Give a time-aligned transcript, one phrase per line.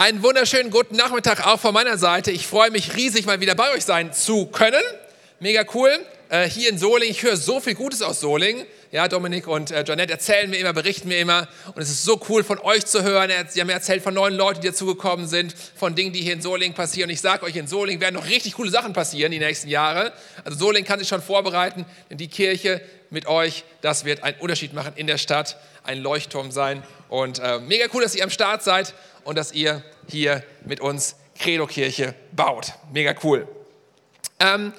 [0.00, 2.30] Einen wunderschönen guten Nachmittag auch von meiner Seite.
[2.30, 4.80] Ich freue mich riesig, mal wieder bei euch sein zu können.
[5.40, 5.90] Mega cool.
[6.30, 8.64] Äh, hier in Solingen, ich höre so viel Gutes aus Solingen.
[8.92, 11.46] Ja, Dominik und äh, Janette erzählen mir immer, berichten mir immer.
[11.76, 13.30] Und es ist so cool von euch zu hören.
[13.48, 16.42] Sie haben mir erzählt von neuen Leuten, die dazugekommen sind, von Dingen, die hier in
[16.42, 17.08] Solingen passieren.
[17.08, 20.12] Und ich sage euch, in Solingen werden noch richtig coole Sachen passieren die nächsten Jahre.
[20.44, 22.80] Also Solingen kann sich schon vorbereiten, denn die Kirche
[23.10, 26.82] mit euch, das wird einen Unterschied machen in der Stadt, ein Leuchtturm sein.
[27.08, 31.14] Und äh, mega cool, dass ihr am Start seid und dass ihr hier mit uns
[31.38, 32.72] Credo-Kirche baut.
[32.92, 33.46] Mega cool.
[34.40, 34.72] Ähm,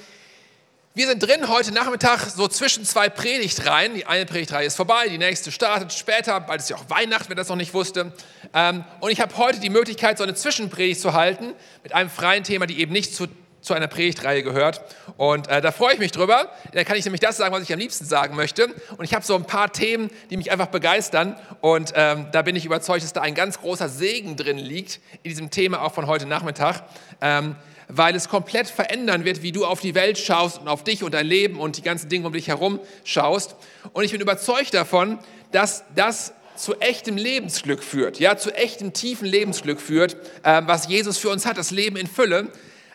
[0.94, 3.96] wir sind drin heute Nachmittag so zwischen zwei Predigtreihen.
[3.96, 6.38] Die eine Predigtreihe ist vorbei, die nächste startet später.
[6.42, 8.12] Bald ist ja auch Weihnachten, wer das noch nicht wusste.
[8.54, 12.44] Ähm, und ich habe heute die Möglichkeit, so eine Zwischenpredigt zu halten mit einem freien
[12.44, 13.28] Thema, die eben nicht zu
[13.62, 14.82] zu einer Predigtreihe gehört.
[15.18, 16.50] Und äh, da freue ich mich drüber.
[16.74, 18.74] Da kann ich nämlich das sagen, was ich am liebsten sagen möchte.
[18.98, 21.38] Und ich habe so ein paar Themen, die mich einfach begeistern.
[21.62, 25.30] Und ähm, da bin ich überzeugt, dass da ein ganz großer Segen drin liegt in
[25.30, 26.84] diesem Thema auch von heute Nachmittag.
[27.22, 27.56] Ähm,
[27.94, 31.14] weil es komplett verändern wird, wie du auf die Welt schaust und auf dich und
[31.14, 33.56] dein Leben und die ganzen Dinge um dich herum schaust.
[33.94, 35.20] Und ich bin überzeugt davon,
[35.52, 41.18] dass das zu echtem Lebensglück führt, ja, zu echtem tiefen Lebensglück führt, äh, was Jesus
[41.18, 42.50] für uns hat, das Leben in Fülle.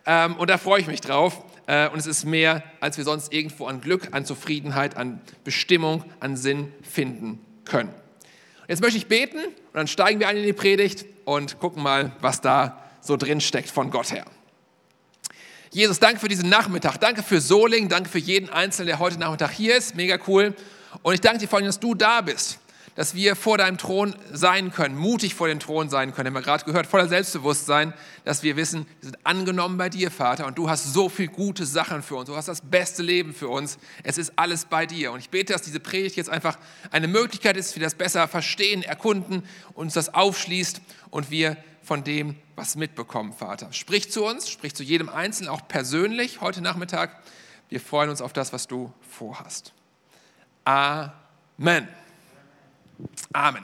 [0.06, 1.42] Ähm, und da freue ich mich drauf.
[1.66, 6.04] Äh, und es ist mehr, als wir sonst irgendwo an Glück, an Zufriedenheit, an Bestimmung,
[6.20, 7.92] an Sinn finden können.
[8.68, 12.12] Jetzt möchte ich beten und dann steigen wir ein in die Predigt und gucken mal,
[12.20, 14.26] was da so drin steckt von Gott her.
[15.70, 16.98] Jesus, danke für diesen Nachmittag.
[16.98, 17.88] Danke für Soling.
[17.88, 19.94] Danke für jeden Einzelnen, der heute Nachmittag hier ist.
[19.94, 20.54] Mega cool.
[21.02, 22.58] Und ich danke dir vor allem, dass du da bist
[22.96, 26.28] dass wir vor deinem Thron sein können, mutig vor dem Thron sein können.
[26.28, 27.92] Haben wir gerade gehört, voller Selbstbewusstsein,
[28.24, 31.66] dass wir wissen, wir sind angenommen bei dir, Vater, und du hast so viel gute
[31.66, 32.26] Sachen für uns.
[32.28, 33.78] Du hast das beste Leben für uns.
[34.02, 35.12] Es ist alles bei dir.
[35.12, 36.58] Und ich bete, dass diese Predigt jetzt einfach
[36.90, 39.44] eine Möglichkeit ist, wir das besser verstehen, erkunden,
[39.74, 43.72] uns das aufschließt und wir von dem was mitbekommen, Vater.
[43.72, 47.22] Sprich zu uns, sprich zu jedem Einzelnen, auch persönlich heute Nachmittag.
[47.68, 49.74] Wir freuen uns auf das, was du vorhast.
[50.64, 51.88] Amen.
[53.32, 53.62] Amen.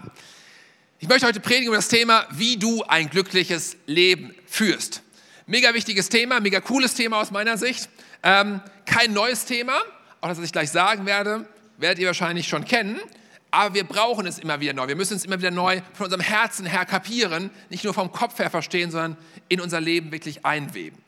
[0.98, 5.02] Ich möchte heute predigen über das Thema, wie du ein glückliches Leben führst.
[5.46, 7.88] Mega wichtiges Thema, mega cooles Thema aus meiner Sicht.
[8.22, 9.76] Ähm, kein neues Thema,
[10.20, 11.48] auch das, was ich gleich sagen werde,
[11.78, 13.00] werdet ihr wahrscheinlich schon kennen.
[13.50, 14.88] Aber wir brauchen es immer wieder neu.
[14.88, 18.38] Wir müssen es immer wieder neu von unserem Herzen her kapieren, nicht nur vom Kopf
[18.38, 19.16] her verstehen, sondern
[19.48, 20.98] in unser Leben wirklich einweben.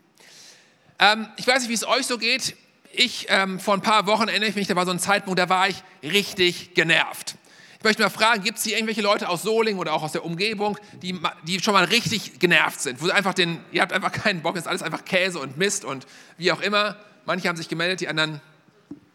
[0.99, 2.57] Ähm, ich weiß nicht, wie es euch so geht.
[2.93, 5.49] Ich, ähm, vor ein paar Wochen erinnere ich mich, da war so ein Zeitpunkt, da
[5.49, 7.37] war ich richtig genervt.
[7.85, 10.25] Ich möchte mal fragen, gibt es hier irgendwelche Leute aus Solingen oder auch aus der
[10.25, 13.03] Umgebung, die, die schon mal richtig genervt sind?
[13.03, 16.07] Wo einfach den, ihr habt einfach keinen Bock, ist alles einfach Käse und Mist und
[16.39, 16.97] wie auch immer.
[17.27, 18.41] Manche haben sich gemeldet, die anderen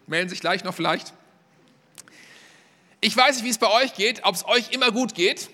[0.06, 1.12] melden sich gleich noch vielleicht.
[3.00, 5.50] Ich weiß nicht, wie es bei euch geht, ob es euch immer gut geht.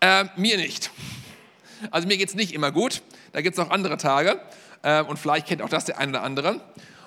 [0.00, 0.90] Äh, mir nicht.
[1.90, 3.00] Also mir geht es nicht immer gut.
[3.32, 4.42] Da gibt es auch andere Tage.
[4.82, 6.60] Äh, und vielleicht kennt auch das der eine oder andere.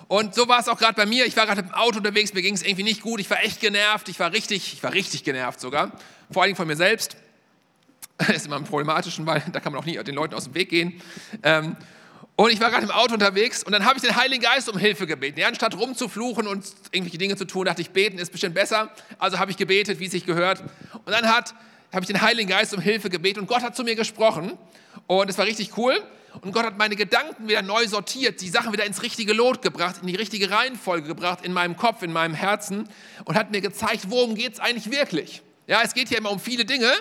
[0.09, 1.27] Und so war es auch gerade bei mir.
[1.27, 3.19] Ich war gerade im Auto unterwegs, mir ging es irgendwie nicht gut.
[3.19, 4.09] Ich war echt genervt.
[4.09, 5.91] Ich war richtig, ich war richtig genervt sogar.
[6.31, 7.15] Vor allem von mir selbst.
[8.17, 10.53] Das ist immer am problematischen, weil da kann man auch nie den Leuten aus dem
[10.53, 11.01] Weg gehen.
[11.41, 11.77] Ähm,
[12.35, 14.77] und ich war gerade im Auto unterwegs und dann habe ich den Heiligen Geist um
[14.77, 15.39] Hilfe gebeten.
[15.39, 18.91] Ja, anstatt rumzufluchen und irgendwelche Dinge zu tun, dachte ich, beten ist bestimmt besser.
[19.19, 20.61] Also habe ich gebetet, wie es sich gehört.
[21.05, 21.53] Und dann habe
[22.01, 24.57] ich den Heiligen Geist um Hilfe gebeten und Gott hat zu mir gesprochen.
[25.07, 26.01] Und es war richtig cool.
[26.41, 29.97] Und Gott hat meine Gedanken wieder neu sortiert, die Sachen wieder ins richtige Lot gebracht,
[30.01, 32.88] in die richtige Reihenfolge gebracht, in meinem Kopf, in meinem Herzen
[33.25, 35.41] und hat mir gezeigt, worum geht es eigentlich wirklich.
[35.68, 36.91] Ja, es geht ja immer um viele Dinge,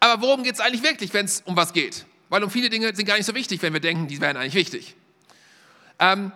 [0.00, 2.06] aber worum geht es eigentlich wirklich, wenn es um was geht?
[2.28, 4.54] Weil um viele Dinge sind gar nicht so wichtig, wenn wir denken, die wären eigentlich
[4.54, 4.96] wichtig.
[5.98, 6.32] Ähm,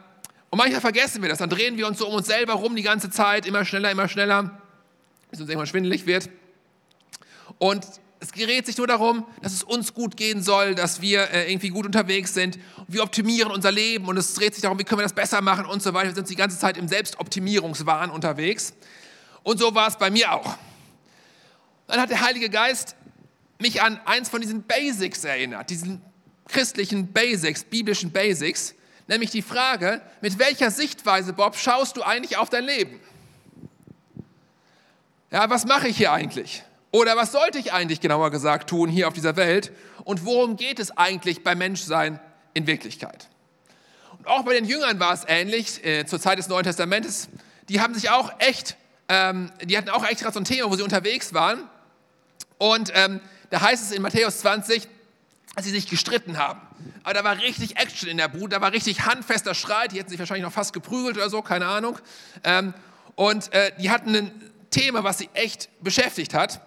[0.50, 2.82] und manchmal vergessen wir das, dann drehen wir uns so um uns selber rum die
[2.82, 4.60] ganze Zeit, immer schneller, immer schneller,
[5.30, 6.30] bis uns irgendwann schwindelig wird.
[7.58, 7.84] Und
[8.20, 11.68] es gerät sich nur darum, dass es uns gut gehen soll, dass wir äh, irgendwie
[11.68, 12.58] gut unterwegs sind.
[12.88, 15.66] Wir optimieren unser Leben und es dreht sich darum, wie können wir das besser machen
[15.66, 16.08] und so weiter.
[16.08, 18.74] Wir sind die ganze Zeit im Selbstoptimierungswahn unterwegs.
[19.44, 20.56] Und so war es bei mir auch.
[21.86, 22.96] Dann hat der Heilige Geist
[23.58, 26.02] mich an eins von diesen Basics erinnert, diesen
[26.48, 28.74] christlichen Basics, biblischen Basics,
[29.06, 33.00] nämlich die Frage, mit welcher Sichtweise, Bob, schaust du eigentlich auf dein Leben?
[35.30, 36.62] Ja, was mache ich hier eigentlich?
[36.90, 39.72] Oder was sollte ich eigentlich genauer gesagt tun hier auf dieser Welt?
[40.04, 42.18] Und worum geht es eigentlich beim Menschsein
[42.54, 43.28] in Wirklichkeit?
[44.18, 47.28] Und auch bei den Jüngern war es ähnlich, äh, zur Zeit des Neuen Testamentes.
[47.68, 48.76] Die haben sich auch echt,
[49.08, 51.68] ähm, die hatten auch echt gerade so ein Thema, wo sie unterwegs waren.
[52.56, 53.20] Und ähm,
[53.50, 54.88] da heißt es in Matthäus 20,
[55.54, 56.60] dass sie sich gestritten haben.
[57.02, 59.92] Aber da war richtig Action in der Bude, da war richtig handfester Streit.
[59.92, 61.98] Die hätten sich wahrscheinlich noch fast geprügelt oder so, keine Ahnung.
[62.44, 62.72] Ähm,
[63.14, 66.60] und äh, die hatten ein Thema, was sie echt beschäftigt hat.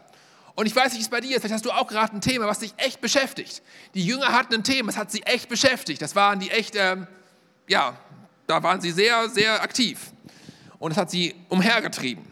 [0.56, 1.42] Und ich weiß nicht, wie es bei dir ist.
[1.42, 3.62] Vielleicht hast du auch gerade ein Thema, was dich echt beschäftigt.
[3.94, 6.02] Die Jünger hatten ein Thema, das hat sie echt beschäftigt.
[6.02, 7.08] Das waren die echt, ähm,
[7.68, 7.98] ja,
[8.48, 10.12] da waren sie sehr, sehr aktiv.
[10.80, 12.26] Und es hat sie umhergetrieben.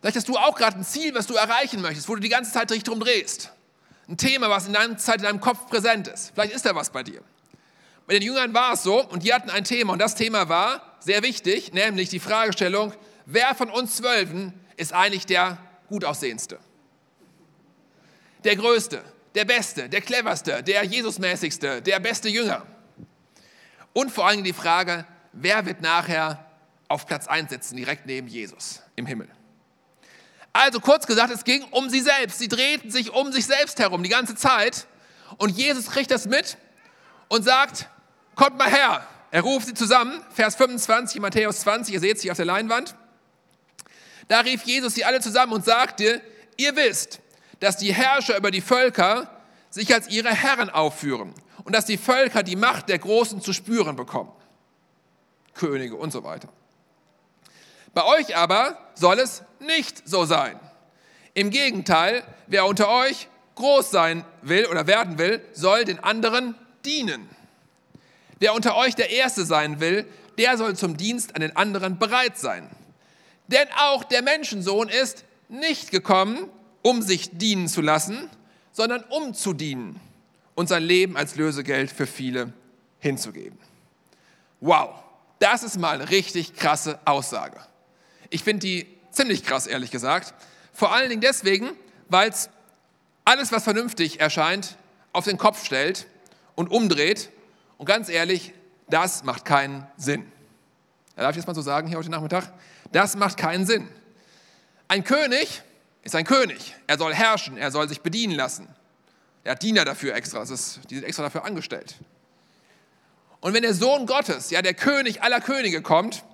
[0.00, 2.52] Vielleicht hast du auch gerade ein Ziel, was du erreichen möchtest, wo du die ganze
[2.52, 3.52] Zeit dich drum drehst.
[4.08, 6.32] Ein Thema, was in deiner Zeit in deinem Kopf präsent ist.
[6.34, 7.22] Vielleicht ist da was bei dir.
[8.06, 10.96] Bei den Jüngern war es so und die hatten ein Thema und das Thema war
[10.98, 12.92] sehr wichtig, nämlich die Fragestellung,
[13.26, 15.58] wer von uns Zwölfen ist eigentlich der
[15.92, 16.58] gut aussehendste?
[18.44, 19.04] Der Größte,
[19.34, 22.66] der Beste, der Cleverste, der Jesusmäßigste, der beste Jünger.
[23.92, 26.46] Und vor allem die Frage, wer wird nachher
[26.88, 29.28] auf Platz 1 sitzen, direkt neben Jesus im Himmel?
[30.54, 32.38] Also kurz gesagt, es ging um sie selbst.
[32.38, 34.86] Sie drehten sich um sich selbst herum die ganze Zeit.
[35.36, 36.56] Und Jesus kriegt das mit
[37.28, 37.88] und sagt,
[38.34, 39.06] kommt mal her.
[39.30, 42.94] Er ruft sie zusammen, Vers 25, Matthäus 20, ihr seht es hier auf der Leinwand.
[44.32, 46.22] Da rief Jesus sie alle zusammen und sagte,
[46.56, 47.20] ihr wisst,
[47.60, 49.30] dass die Herrscher über die Völker
[49.68, 51.34] sich als ihre Herren aufführen
[51.64, 54.32] und dass die Völker die Macht der Großen zu spüren bekommen.
[55.52, 56.48] Könige und so weiter.
[57.92, 60.58] Bei euch aber soll es nicht so sein.
[61.34, 66.54] Im Gegenteil, wer unter euch groß sein will oder werden will, soll den anderen
[66.86, 67.28] dienen.
[68.38, 72.38] Wer unter euch der Erste sein will, der soll zum Dienst an den anderen bereit
[72.38, 72.70] sein.
[73.46, 76.48] Denn auch der Menschensohn ist nicht gekommen,
[76.82, 78.30] um sich dienen zu lassen,
[78.72, 80.00] sondern um zu dienen
[80.54, 82.52] und sein Leben als Lösegeld für viele
[82.98, 83.58] hinzugeben.
[84.60, 84.90] Wow,
[85.38, 87.58] das ist mal eine richtig krasse Aussage.
[88.30, 90.34] Ich finde die ziemlich krass, ehrlich gesagt.
[90.72, 91.70] Vor allen Dingen deswegen,
[92.08, 92.48] weil es
[93.24, 94.76] alles, was vernünftig erscheint,
[95.12, 96.06] auf den Kopf stellt
[96.54, 97.30] und umdreht.
[97.76, 98.52] Und ganz ehrlich,
[98.88, 100.30] das macht keinen Sinn.
[101.16, 102.52] Darf ich das mal so sagen hier heute Nachmittag?
[102.92, 103.88] Das macht keinen Sinn.
[104.88, 105.62] Ein König
[106.02, 106.74] ist ein König.
[106.86, 108.68] Er soll herrschen, er soll sich bedienen lassen.
[109.44, 111.96] Er hat Diener dafür extra, ist, die sind extra dafür angestellt.
[113.40, 116.24] Und wenn der Sohn Gottes, ja der König aller Könige kommt,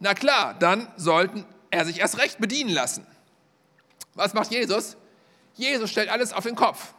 [0.00, 3.06] na klar, dann sollten er sich erst recht bedienen lassen.
[4.14, 4.96] Was macht Jesus?
[5.54, 6.92] Jesus stellt alles auf den Kopf.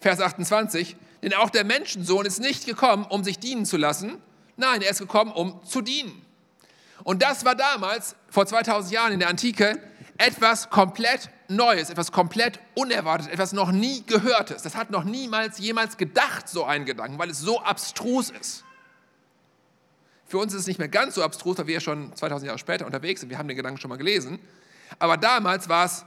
[0.00, 4.20] Vers 28, denn auch der Menschensohn ist nicht gekommen, um sich dienen zu lassen.
[4.56, 6.25] Nein, er ist gekommen, um zu dienen.
[7.06, 9.80] Und das war damals, vor 2000 Jahren in der Antike,
[10.18, 14.64] etwas komplett Neues, etwas komplett Unerwartetes, etwas noch nie Gehörtes.
[14.64, 18.64] Das hat noch niemals jemals gedacht, so ein Gedanken, weil es so abstrus ist.
[20.26, 22.58] Für uns ist es nicht mehr ganz so abstrus, weil wir ja schon 2000 Jahre
[22.58, 23.30] später unterwegs sind.
[23.30, 24.40] Wir haben den Gedanken schon mal gelesen.
[24.98, 26.04] Aber damals war es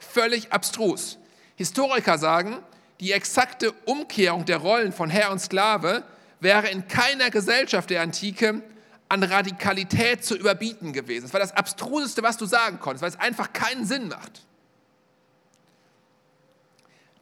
[0.00, 1.16] völlig abstrus.
[1.54, 2.56] Historiker sagen,
[2.98, 6.02] die exakte Umkehrung der Rollen von Herr und Sklave
[6.40, 8.64] wäre in keiner Gesellschaft der Antike
[9.10, 11.26] an Radikalität zu überbieten gewesen.
[11.26, 14.46] Es war das Abstruseste, was du sagen konntest, weil es einfach keinen Sinn macht.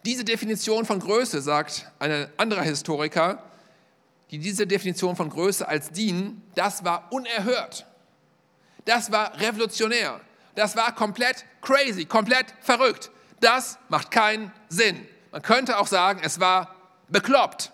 [0.05, 3.43] Diese Definition von Größe, sagt ein anderer Historiker,
[4.31, 7.87] die diese Definition von Größe als dienen, das war unerhört.
[8.85, 10.21] Das war revolutionär.
[10.55, 13.11] Das war komplett crazy, komplett verrückt.
[13.41, 15.07] Das macht keinen Sinn.
[15.31, 16.75] Man könnte auch sagen, es war
[17.09, 17.73] bekloppt.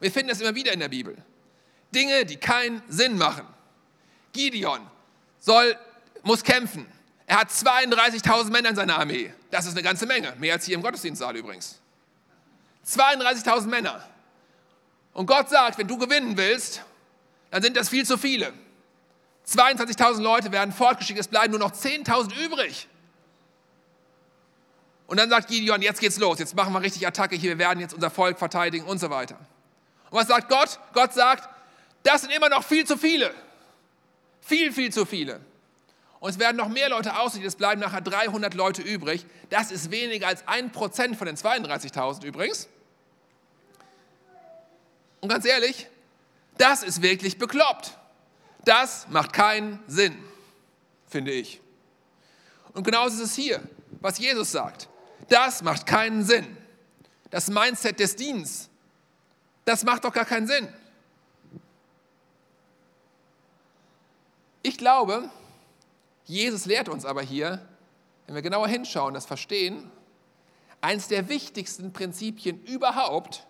[0.00, 1.16] Wir finden das immer wieder in der Bibel.
[1.94, 3.46] Dinge, die keinen Sinn machen.
[4.32, 4.80] Gideon
[5.38, 5.76] soll,
[6.22, 6.86] muss kämpfen.
[7.26, 9.32] Er hat 32.000 Männer in seiner Armee.
[9.50, 10.34] Das ist eine ganze Menge.
[10.38, 11.80] Mehr als hier im Gottesdienstsaal übrigens.
[12.86, 14.06] 32.000 Männer.
[15.12, 16.82] Und Gott sagt, wenn du gewinnen willst,
[17.50, 18.52] dann sind das viel zu viele.
[19.48, 22.88] 22.000 Leute werden fortgeschickt, es bleiben nur noch 10.000 übrig.
[25.06, 27.78] Und dann sagt Gideon, jetzt geht's los, jetzt machen wir richtig Attacke hier, wir werden
[27.78, 29.38] jetzt unser Volk verteidigen und so weiter.
[30.16, 30.80] Was sagt Gott?
[30.94, 31.48] Gott sagt,
[32.02, 33.34] das sind immer noch viel zu viele.
[34.40, 35.40] Viel, viel zu viele.
[36.20, 39.26] Und es werden noch mehr Leute ausgehen, es bleiben nachher 300 Leute übrig.
[39.50, 42.68] Das ist weniger als ein Prozent von den 32.000 übrigens.
[45.20, 45.86] Und ganz ehrlich,
[46.56, 47.98] das ist wirklich bekloppt.
[48.64, 50.16] Das macht keinen Sinn,
[51.06, 51.60] finde ich.
[52.72, 53.60] Und genauso ist es hier,
[54.00, 54.88] was Jesus sagt.
[55.28, 56.56] Das macht keinen Sinn.
[57.30, 58.70] Das Mindset des Dienstes,
[59.66, 60.68] das macht doch gar keinen Sinn.
[64.62, 65.28] Ich glaube,
[66.24, 67.60] Jesus lehrt uns aber hier,
[68.26, 69.90] wenn wir genauer hinschauen, das verstehen,
[70.80, 73.46] eines der wichtigsten Prinzipien überhaupt,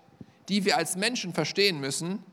[0.48, 2.24] die wir als Menschen verstehen müssen,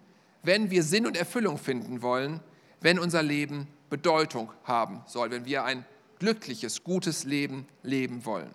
[0.43, 2.39] wenn wir Sinn und Erfüllung finden wollen,
[2.79, 5.85] wenn unser Leben Bedeutung haben soll, wenn wir ein
[6.19, 8.51] glückliches, gutes Leben leben wollen.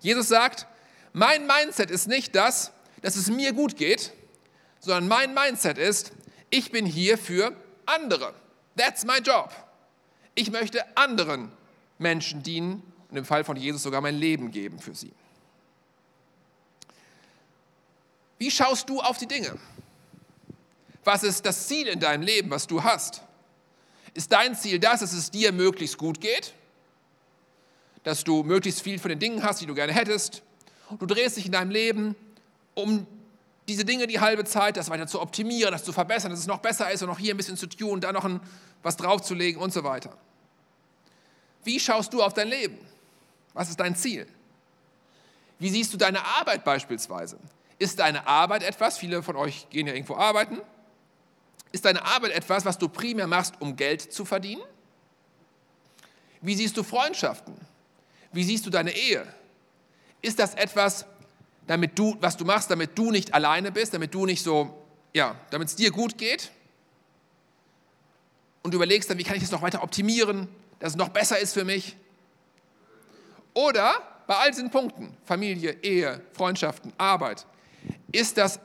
[0.00, 0.66] Jesus sagt,
[1.12, 4.12] mein Mindset ist nicht das, dass es mir gut geht,
[4.80, 6.12] sondern mein Mindset ist,
[6.50, 7.54] ich bin hier für
[7.86, 8.34] andere.
[8.76, 9.52] That's my job.
[10.34, 11.52] Ich möchte anderen
[11.98, 15.12] Menschen dienen und im Fall von Jesus sogar mein Leben geben für sie.
[18.38, 19.58] Wie schaust du auf die Dinge?
[21.04, 23.22] Was ist das Ziel in deinem Leben, was du hast?
[24.14, 26.54] Ist dein Ziel das, dass es dir möglichst gut geht?
[28.02, 30.42] Dass du möglichst viel von den Dingen hast, die du gerne hättest?
[30.98, 32.16] Du drehst dich in deinem Leben
[32.74, 33.06] um
[33.70, 36.58] diese Dinge die halbe Zeit, das weiter zu optimieren, das zu verbessern, dass es noch
[36.58, 38.40] besser ist und noch hier ein bisschen zu tun, da noch ein,
[38.82, 40.16] was draufzulegen und so weiter.
[41.62, 42.78] Wie schaust du auf dein Leben?
[43.54, 44.26] Was ist dein Ziel?
[45.60, 47.38] Wie siehst du deine Arbeit beispielsweise?
[47.78, 50.60] Ist deine Arbeit etwas, viele von euch gehen ja irgendwo arbeiten,
[51.70, 54.62] ist deine Arbeit etwas, was du primär machst, um Geld zu verdienen?
[56.40, 57.54] Wie siehst du Freundschaften?
[58.32, 59.24] Wie siehst du deine Ehe?
[60.22, 61.06] Ist das etwas,
[61.70, 64.76] damit du, was du machst, damit du nicht alleine bist, damit du nicht so,
[65.14, 66.50] ja, damit es dir gut geht?
[68.64, 70.48] Und du überlegst dann, wie kann ich es noch weiter optimieren,
[70.80, 71.96] dass es noch besser ist für mich?
[73.54, 73.92] Oder
[74.26, 77.46] bei all diesen Punkten, Familie, Ehe, Freundschaften, Arbeit,
[78.10, 78.58] ist das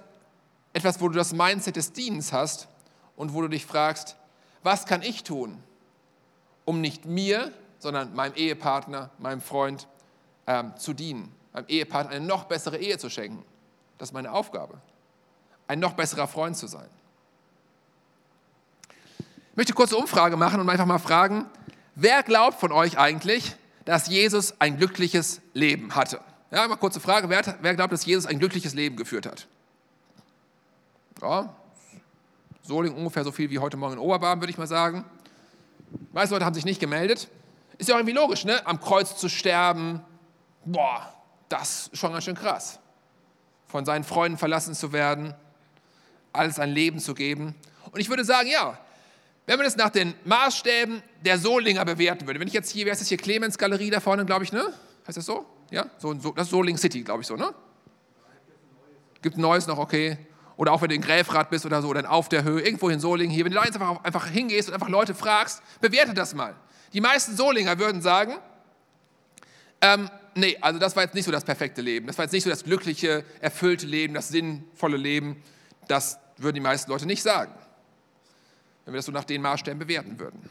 [0.73, 2.67] etwas, wo du das Mindset des Dienens hast
[3.15, 4.15] und wo du dich fragst,
[4.63, 5.61] was kann ich tun,
[6.65, 9.85] um nicht mir, sondern meinem Ehepartner, meinem Freund
[10.47, 13.43] ähm, zu dienen, meinem Ehepartner eine noch bessere Ehe zu schenken.
[13.97, 14.79] Das ist meine Aufgabe,
[15.67, 16.87] ein noch besserer Freund zu sein.
[18.89, 21.45] Ich möchte eine kurze Umfrage machen und einfach mal fragen,
[21.95, 26.19] wer glaubt von euch eigentlich, dass Jesus ein glückliches Leben hatte?
[26.51, 29.47] Ja, mal kurze Frage, wer, wer glaubt, dass Jesus ein glückliches Leben geführt hat?
[31.21, 31.55] Ja,
[32.63, 35.05] Soling ungefähr so viel wie heute Morgen in Oberbarm, würde ich mal sagen.
[35.91, 37.29] Die meisten Leute haben sich nicht gemeldet.
[37.77, 38.65] Ist ja auch irgendwie logisch, ne?
[38.65, 40.01] Am Kreuz zu sterben,
[40.65, 41.14] boah,
[41.59, 42.79] das ist schon ganz schön krass.
[43.67, 45.33] Von seinen Freunden verlassen zu werden,
[46.33, 47.55] alles ein Leben zu geben.
[47.91, 48.77] Und ich würde sagen, ja,
[49.45, 52.93] wenn man das nach den Maßstäben der Solinger bewerten würde, wenn ich jetzt hier, wer
[52.93, 54.73] ist das hier, Clemens Galerie da vorne, glaube ich, ne?
[55.07, 55.45] Heißt das so?
[55.71, 57.53] Ja, so, das ist Soling City, glaube ich so, ne?
[59.21, 60.17] Gibt ein neues noch, okay.
[60.57, 62.99] Oder auch wenn du in Gräfrath bist oder so, dann auf der Höhe, irgendwo in
[62.99, 63.45] Solingen hier.
[63.45, 66.55] Wenn du da einfach, einfach hingehst und einfach Leute fragst, bewerte das mal.
[66.93, 68.35] Die meisten Solinger würden sagen,
[69.81, 72.07] ähm, nee, also das war jetzt nicht so das perfekte Leben.
[72.07, 75.41] Das war jetzt nicht so das glückliche, erfüllte Leben, das sinnvolle Leben.
[75.87, 77.53] Das würden die meisten Leute nicht sagen,
[78.83, 80.49] wenn wir das so nach den Maßstäben bewerten würden.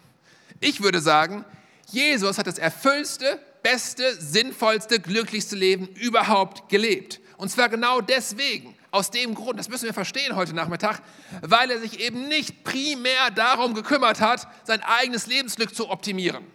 [0.60, 1.44] Ich würde sagen,
[1.90, 7.20] Jesus hat das erfüllste, beste, sinnvollste, glücklichste Leben überhaupt gelebt.
[7.36, 11.02] Und zwar genau deswegen, aus dem Grund, das müssen wir verstehen heute Nachmittag,
[11.42, 16.53] weil er sich eben nicht primär darum gekümmert hat, sein eigenes Lebensglück zu optimieren.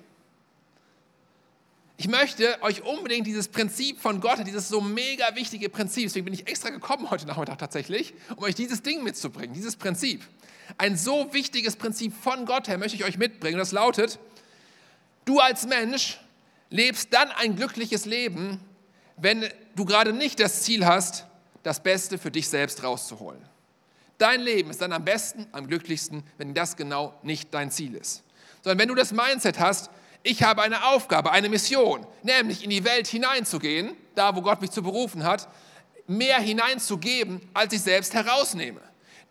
[1.99, 6.33] Ich möchte euch unbedingt dieses Prinzip von Gott, dieses so mega wichtige Prinzip, deswegen bin
[6.33, 10.21] ich extra gekommen heute Nachmittag tatsächlich, um euch dieses Ding mitzubringen, dieses Prinzip.
[10.77, 13.57] Ein so wichtiges Prinzip von Gott her möchte ich euch mitbringen.
[13.57, 14.17] Das lautet,
[15.25, 16.21] du als Mensch
[16.69, 18.61] lebst dann ein glückliches Leben,
[19.17, 21.25] wenn du gerade nicht das Ziel hast,
[21.63, 23.43] das Beste für dich selbst rauszuholen.
[24.19, 28.23] Dein Leben ist dann am besten, am glücklichsten, wenn das genau nicht dein Ziel ist.
[28.63, 29.89] Sondern wenn du das Mindset hast,
[30.23, 34.71] ich habe eine Aufgabe, eine Mission, nämlich in die Welt hineinzugehen, da wo Gott mich
[34.71, 35.47] zu berufen hat,
[36.07, 38.81] mehr hineinzugeben, als ich selbst herausnehme.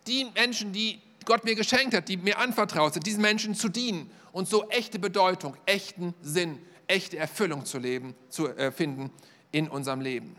[0.07, 4.11] Die Menschen, die Gott mir geschenkt hat, die mir anvertraut sind, diesen Menschen zu dienen
[4.33, 9.11] und so echte Bedeutung, echten Sinn, echte Erfüllung zu leben, zu äh, finden
[9.53, 10.37] in unserem Leben.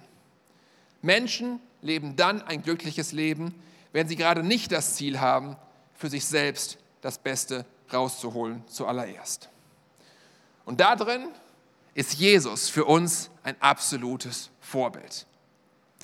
[1.02, 3.54] Menschen leben dann ein glückliches Leben,
[3.92, 5.56] wenn sie gerade nicht das Ziel haben,
[5.94, 9.50] für sich selbst das Beste rauszuholen zuallererst.
[10.70, 11.30] Und darin
[11.96, 15.26] ist Jesus für uns ein absolutes Vorbild.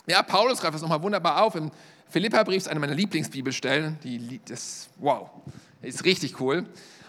[0.07, 1.53] Ja, Paulus greift das nochmal wunderbar auf.
[1.53, 1.69] Im
[2.09, 3.99] Philipperbrief eine meiner Lieblingsbibelstellen.
[4.03, 5.29] Die, das, wow,
[5.83, 6.57] ist richtig cool.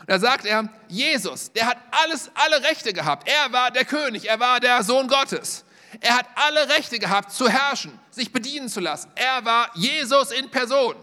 [0.01, 3.27] Und da sagt er, Jesus, der hat alles, alle Rechte gehabt.
[3.27, 5.65] Er war der König, er war der Sohn Gottes.
[6.03, 9.11] Er hat alle Rechte gehabt, zu herrschen, sich bedienen zu lassen.
[9.15, 10.95] Er war Jesus in Person.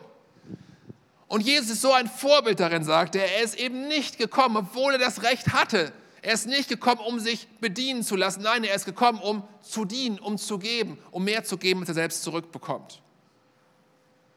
[1.27, 3.37] Und Jesus ist so ein Vorbild darin, sagt er.
[3.37, 5.91] Er ist eben nicht gekommen, obwohl er das Recht hatte.
[6.23, 8.43] Er ist nicht gekommen, um sich bedienen zu lassen.
[8.43, 11.89] Nein, er ist gekommen, um zu dienen, um zu geben, um mehr zu geben, als
[11.89, 13.01] er selbst zurückbekommt.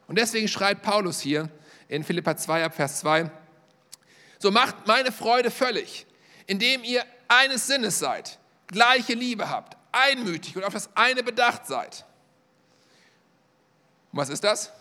[0.07, 1.49] Und deswegen schreibt Paulus hier
[1.87, 3.31] in Philippa 2, Vers 2,
[4.37, 6.05] so macht meine Freude völlig,
[6.45, 12.05] indem ihr eines Sinnes seid, gleiche Liebe habt, einmütig und auf das eine bedacht seid.
[14.11, 14.73] Und was ist das?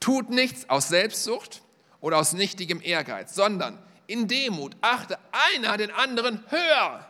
[0.00, 1.62] Tut nichts aus Selbstsucht
[2.00, 7.06] oder aus nichtigem Ehrgeiz, sondern in Demut achte einer den anderen höher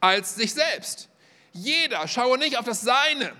[0.00, 1.08] als sich selbst.
[1.52, 3.32] Jeder schaue nicht auf das Seine,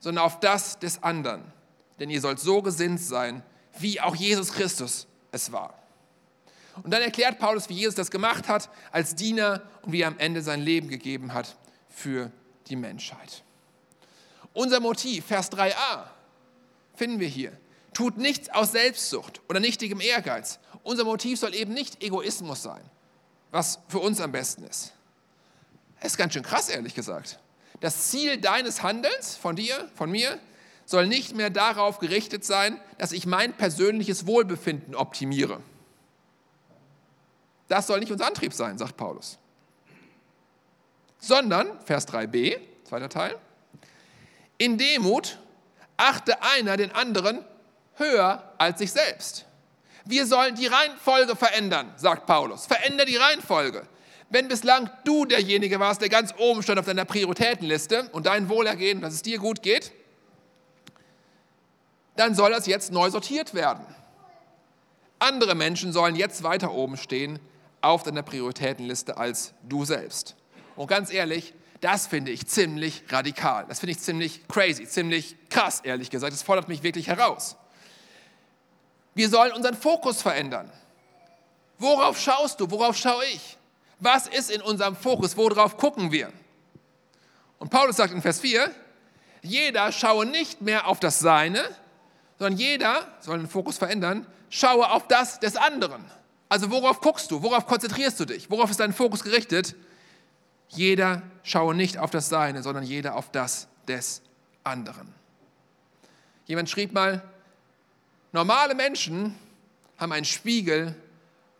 [0.00, 1.42] sondern auf das des anderen.
[1.98, 3.42] Denn ihr sollt so gesinnt sein,
[3.78, 5.74] wie auch Jesus Christus es war.
[6.82, 10.18] Und dann erklärt Paulus, wie Jesus das gemacht hat als Diener und wie er am
[10.18, 11.56] Ende sein Leben gegeben hat
[11.88, 12.30] für
[12.68, 13.42] die Menschheit.
[14.52, 16.04] Unser Motiv, Vers 3a,
[16.94, 17.52] finden wir hier.
[17.92, 20.58] Tut nichts aus Selbstsucht oder nichtigem Ehrgeiz.
[20.82, 22.82] Unser Motiv soll eben nicht Egoismus sein,
[23.50, 24.92] was für uns am besten ist.
[26.00, 27.38] Das ist ganz schön krass, ehrlich gesagt.
[27.80, 30.38] Das Ziel deines Handelns, von dir, von mir,
[30.86, 35.60] soll nicht mehr darauf gerichtet sein, dass ich mein persönliches Wohlbefinden optimiere.
[37.68, 39.38] Das soll nicht unser Antrieb sein, sagt Paulus.
[41.20, 43.38] Sondern, Vers 3b, zweiter Teil,
[44.58, 45.38] in Demut
[45.96, 47.44] achte einer den anderen
[47.94, 49.46] höher als sich selbst.
[50.10, 52.66] Wir sollen die Reihenfolge verändern, sagt Paulus.
[52.66, 53.86] Veränder die Reihenfolge.
[54.28, 59.00] Wenn bislang du derjenige warst, der ganz oben stand auf deiner Prioritätenliste und dein Wohlergehen,
[59.00, 59.92] dass es dir gut geht,
[62.16, 63.86] dann soll das jetzt neu sortiert werden.
[65.20, 67.38] Andere Menschen sollen jetzt weiter oben stehen
[67.80, 70.34] auf deiner Prioritätenliste als du selbst.
[70.74, 73.64] Und ganz ehrlich, das finde ich ziemlich radikal.
[73.68, 76.32] Das finde ich ziemlich crazy, ziemlich krass, ehrlich gesagt.
[76.32, 77.56] Das fordert mich wirklich heraus.
[79.20, 80.72] Wir sollen unseren Fokus verändern.
[81.76, 82.70] Worauf schaust du?
[82.70, 83.58] Worauf schaue ich?
[83.98, 85.36] Was ist in unserem Fokus?
[85.36, 86.32] Worauf gucken wir?
[87.58, 88.74] Und Paulus sagt in Vers 4,
[89.42, 91.62] jeder schaue nicht mehr auf das Seine,
[92.38, 96.02] sondern jeder soll den Fokus verändern, schaue auf das des anderen.
[96.48, 97.42] Also worauf guckst du?
[97.42, 98.50] Worauf konzentrierst du dich?
[98.50, 99.76] Worauf ist dein Fokus gerichtet?
[100.68, 104.22] Jeder schaue nicht auf das Seine, sondern jeder auf das des
[104.64, 105.12] anderen.
[106.46, 107.22] Jemand schrieb mal,
[108.32, 109.36] normale Menschen
[109.98, 110.94] haben einen Spiegel,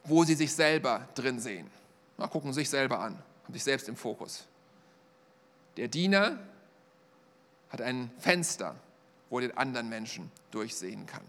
[0.04, 1.70] wo sie sich selber drin sehen.
[2.16, 4.46] Mal gucken sich selber an, haben sich selbst im Fokus.
[5.76, 6.38] Der Diener
[7.70, 8.74] hat ein Fenster,
[9.28, 11.24] wo er den anderen Menschen durchsehen kann.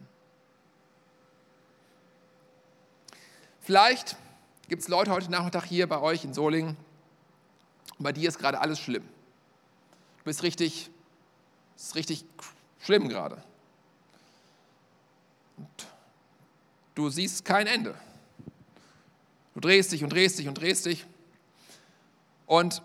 [3.61, 4.15] Vielleicht
[4.67, 6.75] gibt es Leute heute Nachmittag hier bei euch in Solingen,
[7.99, 9.03] bei dir ist gerade alles schlimm.
[9.03, 10.89] Du bist richtig,
[11.75, 12.25] ist richtig
[12.79, 13.43] schlimm gerade.
[16.95, 17.95] Du siehst kein Ende.
[19.53, 21.05] Du drehst dich und drehst dich und drehst dich.
[22.45, 22.81] Und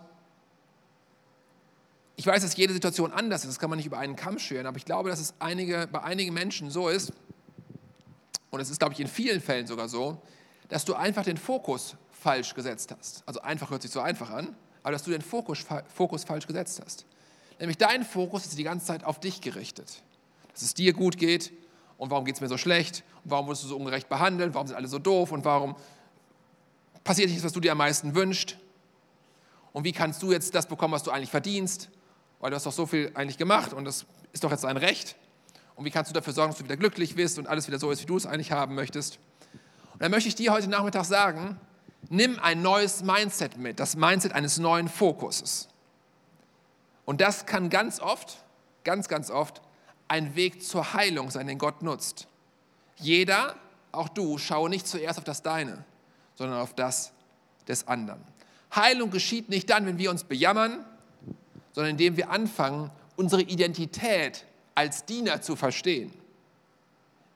[2.15, 4.65] ich weiß, dass jede Situation anders ist, das kann man nicht über einen Kamm scheren,
[4.65, 7.13] aber ich glaube, dass es einige, bei einigen Menschen so ist,
[8.49, 10.21] und es ist, glaube ich, in vielen Fällen sogar so,
[10.69, 13.23] dass du einfach den Fokus falsch gesetzt hast.
[13.25, 16.81] Also einfach hört sich so einfach an, aber dass du den Fokus, Fokus falsch gesetzt
[16.83, 17.05] hast.
[17.59, 20.01] Nämlich dein Fokus ist die ganze Zeit auf dich gerichtet.
[20.53, 21.51] Dass es dir gut geht
[21.97, 24.67] und warum geht es mir so schlecht und warum wirst du so ungerecht behandelt, warum
[24.67, 25.75] sind alle so doof und warum
[27.03, 28.57] passiert nicht das, was du dir am meisten wünschst.
[29.73, 31.89] Und wie kannst du jetzt das bekommen, was du eigentlich verdienst?
[32.39, 35.15] Weil du hast doch so viel eigentlich gemacht und das ist doch jetzt ein Recht.
[35.75, 37.91] Und wie kannst du dafür sorgen, dass du wieder glücklich wirst und alles wieder so
[37.91, 39.19] ist, wie du es eigentlich haben möchtest?
[39.93, 41.59] Und dann möchte ich dir heute Nachmittag sagen,
[42.09, 45.67] Nimm ein neues Mindset mit, das Mindset eines neuen Fokuses.
[47.05, 48.43] Und das kann ganz oft,
[48.83, 49.61] ganz, ganz oft
[50.07, 52.27] ein Weg zur Heilung sein, den Gott nutzt.
[52.97, 53.55] Jeder,
[53.91, 55.83] auch du, schaue nicht zuerst auf das Deine,
[56.35, 57.11] sondern auf das
[57.67, 58.21] des anderen.
[58.75, 60.85] Heilung geschieht nicht dann, wenn wir uns bejammern,
[61.73, 66.13] sondern indem wir anfangen, unsere Identität als Diener zu verstehen.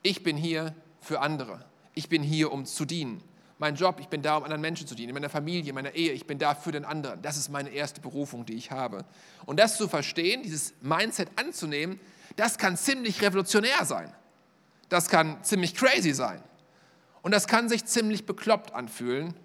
[0.03, 1.65] Ich bin hier für andere.
[1.93, 3.23] Ich bin hier, um zu dienen
[3.61, 5.93] mein Job, ich bin da, um anderen Menschen zu dienen, in meiner Familie, in meiner
[5.93, 7.21] Ehe, ich bin da für den anderen.
[7.21, 9.05] Das ist meine erste Berufung, die ich habe.
[9.45, 11.99] Und das zu verstehen, dieses Mindset anzunehmen,
[12.41, 14.11] das kann ziemlich revolutionär sein.
[14.89, 16.41] Das kann ziemlich crazy sein.
[17.21, 19.35] Und das kann sich ziemlich bekloppt anfühlen.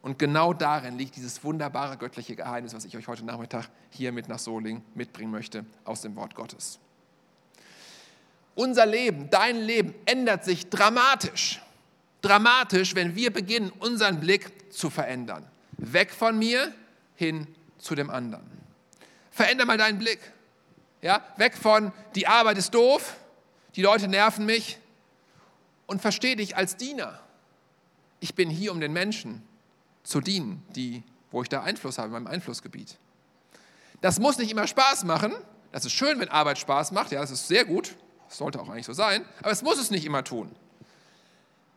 [0.00, 4.28] Und genau darin liegt dieses wunderbare göttliche Geheimnis, was ich euch heute Nachmittag hier mit
[4.28, 6.78] nach Soling mitbringen möchte aus dem Wort Gottes.
[8.54, 11.60] Unser Leben, dein Leben ändert sich dramatisch
[12.24, 15.46] dramatisch, wenn wir beginnen, unseren Blick zu verändern.
[15.76, 16.72] Weg von mir
[17.16, 18.50] hin zu dem anderen.
[19.30, 20.20] Veränder mal deinen Blick.
[21.04, 21.22] Ja?
[21.36, 23.14] Weg von, die Arbeit ist doof,
[23.76, 24.78] die Leute nerven mich
[25.86, 27.20] und versteh dich als Diener.
[28.20, 29.46] Ich bin hier, um den Menschen
[30.02, 32.96] zu dienen, die, wo ich da Einfluss habe, in meinem Einflussgebiet.
[34.00, 35.34] Das muss nicht immer Spaß machen.
[35.72, 37.12] Das ist schön, wenn Arbeit Spaß macht.
[37.12, 37.96] Ja, das ist sehr gut.
[38.26, 39.26] Das sollte auch eigentlich so sein.
[39.40, 40.56] Aber es muss es nicht immer tun.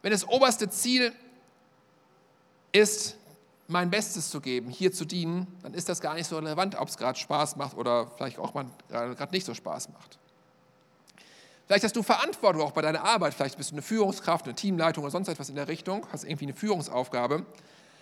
[0.03, 1.11] Wenn das oberste Ziel
[2.71, 3.17] ist,
[3.67, 6.87] mein Bestes zu geben, hier zu dienen, dann ist das gar nicht so relevant, ob
[6.87, 10.17] es gerade Spaß macht oder vielleicht auch mal gerade nicht so Spaß macht.
[11.65, 15.03] Vielleicht hast du Verantwortung auch bei deiner Arbeit, vielleicht bist du eine Führungskraft, eine Teamleitung
[15.03, 17.45] oder sonst etwas in der Richtung, hast irgendwie eine Führungsaufgabe.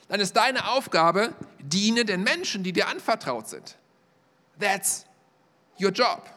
[0.07, 3.75] Dann ist deine Aufgabe, diene den Menschen, die dir anvertraut sind.
[4.59, 5.07] That's
[5.81, 6.29] your job.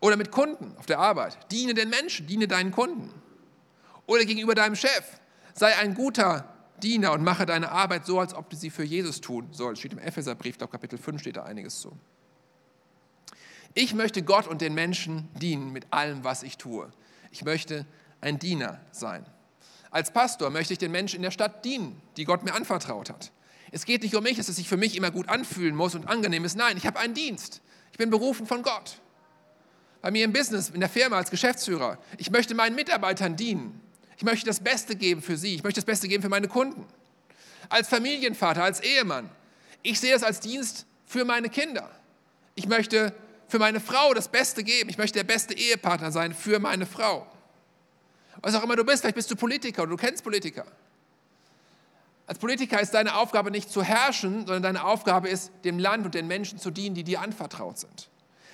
[0.00, 1.38] Oder mit Kunden auf der Arbeit.
[1.50, 3.10] Diene den Menschen, diene deinen Kunden
[4.06, 5.18] oder gegenüber deinem Chef.
[5.54, 6.44] Sei ein guter
[6.82, 9.80] Diener und mache deine Arbeit so, als ob du sie für Jesus tun sollst.
[9.80, 11.92] Steht im Epheserbrief, glaube Kapitel 5 steht da einiges zu.
[13.74, 16.90] Ich möchte Gott und den Menschen dienen mit allem, was ich tue.
[17.30, 17.86] Ich möchte
[18.20, 19.24] ein Diener sein.
[19.90, 23.32] Als Pastor möchte ich den Menschen in der Stadt dienen, die Gott mir anvertraut hat.
[23.70, 26.08] Es geht nicht um mich, dass es sich für mich immer gut anfühlen muss und
[26.08, 26.56] angenehm ist.
[26.56, 27.60] Nein, ich habe einen Dienst.
[27.92, 29.00] Ich bin berufen von Gott.
[30.00, 31.98] Bei mir im Business, in der Firma als Geschäftsführer.
[32.16, 33.80] Ich möchte meinen Mitarbeitern dienen.
[34.18, 35.54] Ich möchte das Beste geben für sie.
[35.54, 36.84] Ich möchte das Beste geben für meine Kunden.
[37.68, 39.30] Als Familienvater, als Ehemann.
[39.82, 41.88] Ich sehe es als Dienst für meine Kinder.
[42.56, 43.14] Ich möchte
[43.46, 44.90] für meine Frau das Beste geben.
[44.90, 47.28] Ich möchte der beste Ehepartner sein für meine Frau.
[48.42, 50.66] Was auch immer du bist, vielleicht bist du Politiker oder du kennst Politiker.
[52.26, 56.16] Als Politiker ist deine Aufgabe nicht zu herrschen, sondern deine Aufgabe ist, dem Land und
[56.16, 58.07] den Menschen zu dienen, die dir anvertraut sind.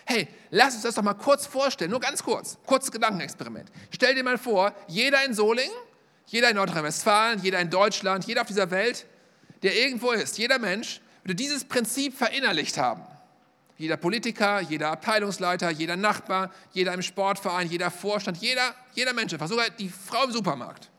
[0.06, 3.70] Hey, lass uns das doch mal kurz vorstellen, nur ganz kurz, kurzes Gedankenexperiment.
[3.90, 5.72] Stell dir mal vor, jeder in Solingen,
[6.26, 9.06] jeder in Nordrhein-Westfalen, jeder in Deutschland, jeder auf dieser Welt,
[9.62, 13.02] der irgendwo ist, jeder Mensch, würde dieses Prinzip verinnerlicht haben.
[13.76, 19.48] Jeder Politiker, jeder Abteilungsleiter, jeder Nachbar, jeder im Sportverein, jeder Vorstand, jeder, jeder Mensch, einfach
[19.48, 20.90] sogar die Frau im Supermarkt.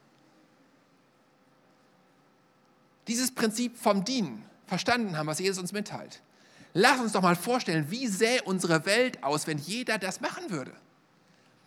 [3.08, 6.22] Dieses Prinzip vom Dienen verstanden haben, was Jesus uns mitteilt.
[6.77, 10.73] Lass uns doch mal vorstellen, wie sähe unsere Welt aus, wenn jeder das machen würde.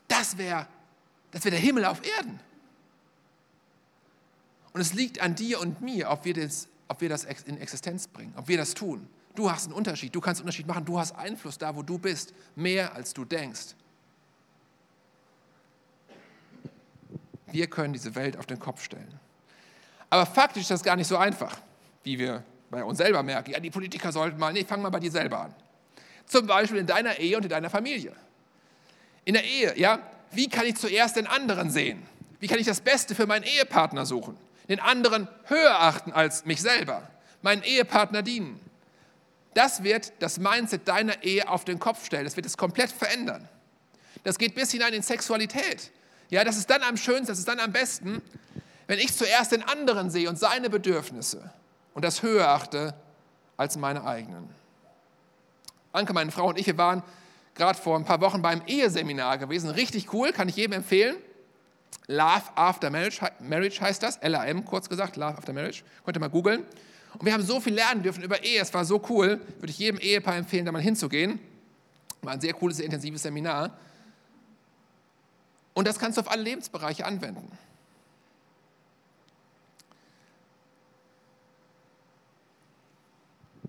[0.07, 0.67] Das wäre
[1.31, 2.41] das wär der Himmel auf Erden.
[4.73, 8.07] Und es liegt an dir und mir, ob wir, das, ob wir das in Existenz
[8.07, 9.09] bringen, ob wir das tun.
[9.35, 11.99] Du hast einen Unterschied, du kannst einen Unterschied machen, du hast Einfluss da, wo du
[11.99, 13.75] bist, mehr als du denkst.
[17.47, 19.19] Wir können diese Welt auf den Kopf stellen.
[20.11, 21.59] Aber faktisch ist das gar nicht so einfach,
[22.03, 25.01] wie wir bei uns selber merken, ja, die Politiker sollten mal, nee, fang mal bei
[25.01, 25.55] dir selber an.
[26.27, 28.13] Zum Beispiel in deiner Ehe und in deiner Familie.
[29.25, 30.01] In der Ehe, ja,
[30.33, 32.07] wie kann ich zuerst den anderen sehen?
[32.41, 34.37] Wie kann ich das Beste für meinen Ehepartner suchen?
[34.69, 37.09] Den anderen höher achten als mich selber,
[37.41, 38.61] meinen Ehepartner dienen.
[39.55, 42.25] Das wird das Mindset deiner Ehe auf den Kopf stellen.
[42.25, 43.49] Das wird es komplett verändern.
[44.23, 45.91] Das geht bis hinein in Sexualität.
[46.29, 48.21] Ja, das ist dann am schönsten, das ist dann am besten,
[48.87, 51.51] wenn ich zuerst den anderen sehe und seine Bedürfnisse
[51.99, 52.95] und das höher achte
[53.57, 54.49] als meine eigenen.
[55.91, 57.03] Anke, meine Frau und ich, wir waren
[57.57, 59.69] gerade vor ein paar Wochen beim Eheseminar gewesen.
[59.69, 61.17] Richtig cool, kann ich jedem empfehlen.
[62.07, 65.83] Love After Marriage, Marriage heißt das, LAM kurz gesagt, Love After Marriage.
[66.05, 66.65] Könnt ihr mal googeln.
[67.15, 69.41] Und wir haben so viel lernen dürfen über Ehe, es war so cool.
[69.59, 71.41] Würde ich jedem Ehepaar empfehlen, da mal hinzugehen.
[72.23, 73.77] War ein sehr cooles, sehr intensives Seminar.
[75.75, 77.51] Und das kannst du auf alle Lebensbereiche anwenden.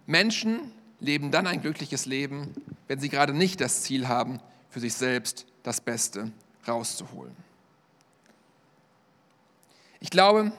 [0.10, 2.56] Menschen leben dann ein glückliches Leben,
[2.88, 6.32] wenn sie gerade nicht das Ziel haben, für sich selbst das Beste
[6.68, 7.36] rauszuholen.
[10.00, 10.52] Ich glaube,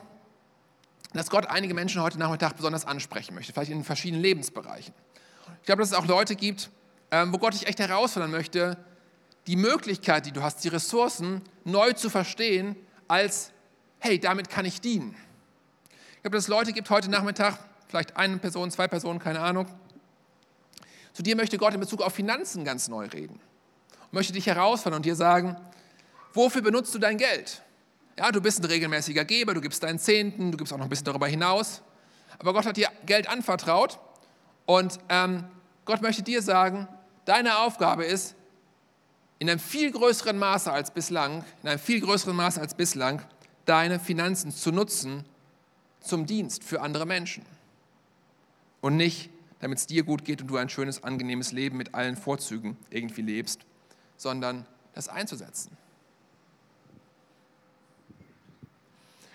[1.13, 4.95] dass Gott einige Menschen heute Nachmittag besonders ansprechen möchte, vielleicht in verschiedenen Lebensbereichen.
[5.61, 6.71] Ich glaube, dass es auch Leute gibt,
[7.11, 8.79] ähm, wo Gott dich echt herausfordern möchte,
[9.49, 12.77] die Möglichkeit, die du hast, die Ressourcen neu zu verstehen,
[13.09, 13.51] als,
[13.99, 15.17] hey, damit kann ich dienen.
[16.15, 17.59] Ich glaube, dass es Leute gibt heute Nachmittag,
[17.91, 19.67] vielleicht eine Person, zwei Personen, keine Ahnung.
[21.13, 23.35] Zu dir möchte Gott in Bezug auf Finanzen ganz neu reden.
[23.35, 25.57] Und möchte dich herausfordern und dir sagen,
[26.33, 27.63] wofür benutzt du dein Geld?
[28.17, 30.89] Ja, du bist ein regelmäßiger Geber, du gibst deinen Zehnten, du gibst auch noch ein
[30.89, 31.83] bisschen darüber hinaus.
[32.39, 33.99] Aber Gott hat dir Geld anvertraut
[34.67, 35.45] und ähm,
[35.85, 36.89] Gott möchte dir sagen,
[37.25, 38.35] deine Aufgabe ist,
[39.39, 43.23] in einem viel größeren Maße als bislang, in einem viel größeren Maße als bislang,
[43.65, 45.25] deine Finanzen zu nutzen
[46.01, 47.45] zum Dienst für andere Menschen
[48.81, 52.17] und nicht, damit es dir gut geht und du ein schönes, angenehmes Leben mit allen
[52.17, 53.61] Vorzügen irgendwie lebst,
[54.17, 55.77] sondern das einzusetzen.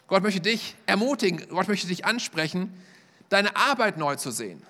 [0.08, 2.72] Gott möchte dich ermutigen, Gott möchte dich ansprechen,
[3.30, 4.62] deine Arbeit neu zu sehen.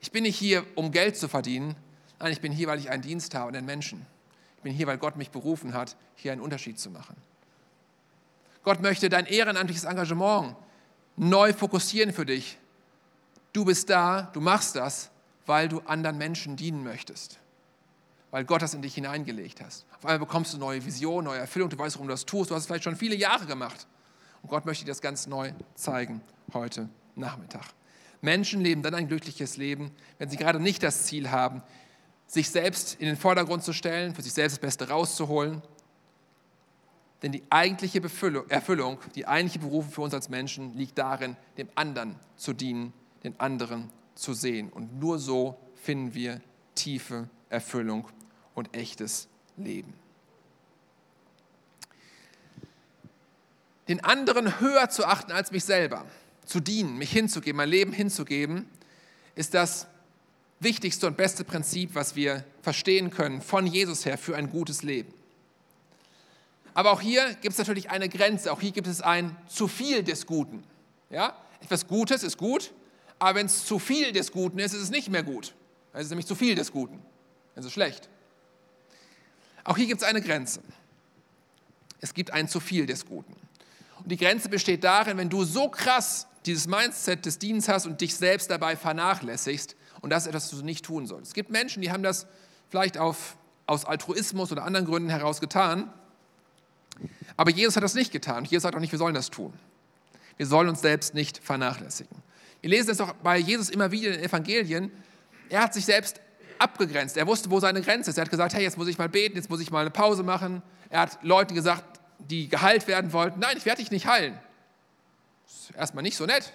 [0.00, 1.76] Ich bin nicht hier, um Geld zu verdienen,
[2.18, 4.04] nein, ich bin hier, weil ich einen Dienst habe an den Menschen.
[4.56, 7.16] Ich bin hier, weil Gott mich berufen hat, hier einen Unterschied zu machen.
[8.64, 10.56] Gott möchte dein ehrenamtliches Engagement
[11.16, 12.58] neu fokussieren für dich,
[13.54, 15.10] Du bist da, du machst das,
[15.46, 17.38] weil du anderen Menschen dienen möchtest.
[18.32, 19.86] Weil Gott das in dich hineingelegt hast.
[19.96, 22.50] Auf einmal bekommst du neue Vision, neue Erfüllung, du weißt, warum du das tust.
[22.50, 23.86] Du hast es vielleicht schon viele Jahre gemacht.
[24.42, 26.20] Und Gott möchte dir das ganz neu zeigen
[26.52, 27.64] heute Nachmittag.
[28.22, 31.62] Menschen leben dann ein glückliches Leben, wenn sie gerade nicht das Ziel haben,
[32.26, 35.62] sich selbst in den Vordergrund zu stellen, für sich selbst das Beste rauszuholen.
[37.22, 38.02] Denn die eigentliche
[38.48, 42.92] Erfüllung, die eigentliche Berufung für uns als Menschen liegt darin, dem anderen zu dienen
[43.24, 44.70] den anderen zu sehen.
[44.70, 46.40] Und nur so finden wir
[46.76, 48.08] tiefe Erfüllung
[48.54, 49.94] und echtes Leben.
[53.88, 56.04] den anderen höher zu achten als mich selber,
[56.44, 58.68] zu dienen, mich hinzugeben, mein Leben hinzugeben,
[59.34, 59.86] ist das
[60.60, 65.12] wichtigste und beste Prinzip, was wir verstehen können von Jesus her für ein gutes Leben.
[66.72, 70.02] Aber auch hier gibt es natürlich eine Grenze, auch hier gibt es ein zu viel
[70.02, 70.64] des Guten.
[71.10, 71.36] Ja?
[71.60, 72.72] Etwas Gutes ist gut,
[73.18, 75.54] aber wenn es zu viel des Guten ist, ist es nicht mehr gut.
[75.92, 77.00] Es ist nämlich zu viel des Guten.
[77.54, 78.08] Es ist schlecht.
[79.62, 80.60] Auch hier gibt es eine Grenze.
[82.00, 83.34] Es gibt ein zu viel des Guten.
[83.98, 88.00] Und die Grenze besteht darin, wenn du so krass dieses Mindset des Dienstes hast und
[88.00, 91.28] dich selbst dabei vernachlässigst, und das ist etwas, was du nicht tun sollst.
[91.28, 92.26] Es gibt Menschen, die haben das
[92.68, 95.90] vielleicht auf, aus Altruismus oder anderen Gründen heraus getan,
[97.36, 98.44] aber Jesus hat das nicht getan.
[98.44, 99.54] Jesus sagt auch nicht, wir sollen das tun.
[100.36, 102.16] Wir sollen uns selbst nicht vernachlässigen.
[102.64, 104.90] Wir lesen es auch bei Jesus immer wieder in den Evangelien.
[105.50, 106.18] Er hat sich selbst
[106.58, 107.14] abgegrenzt.
[107.14, 108.16] Er wusste, wo seine Grenze ist.
[108.16, 110.22] Er hat gesagt, hey, jetzt muss ich mal beten, jetzt muss ich mal eine Pause
[110.22, 110.62] machen.
[110.88, 114.38] Er hat Leuten gesagt, die geheilt werden wollten, nein, ich werde dich nicht heilen.
[115.44, 116.54] Das ist erstmal nicht so nett.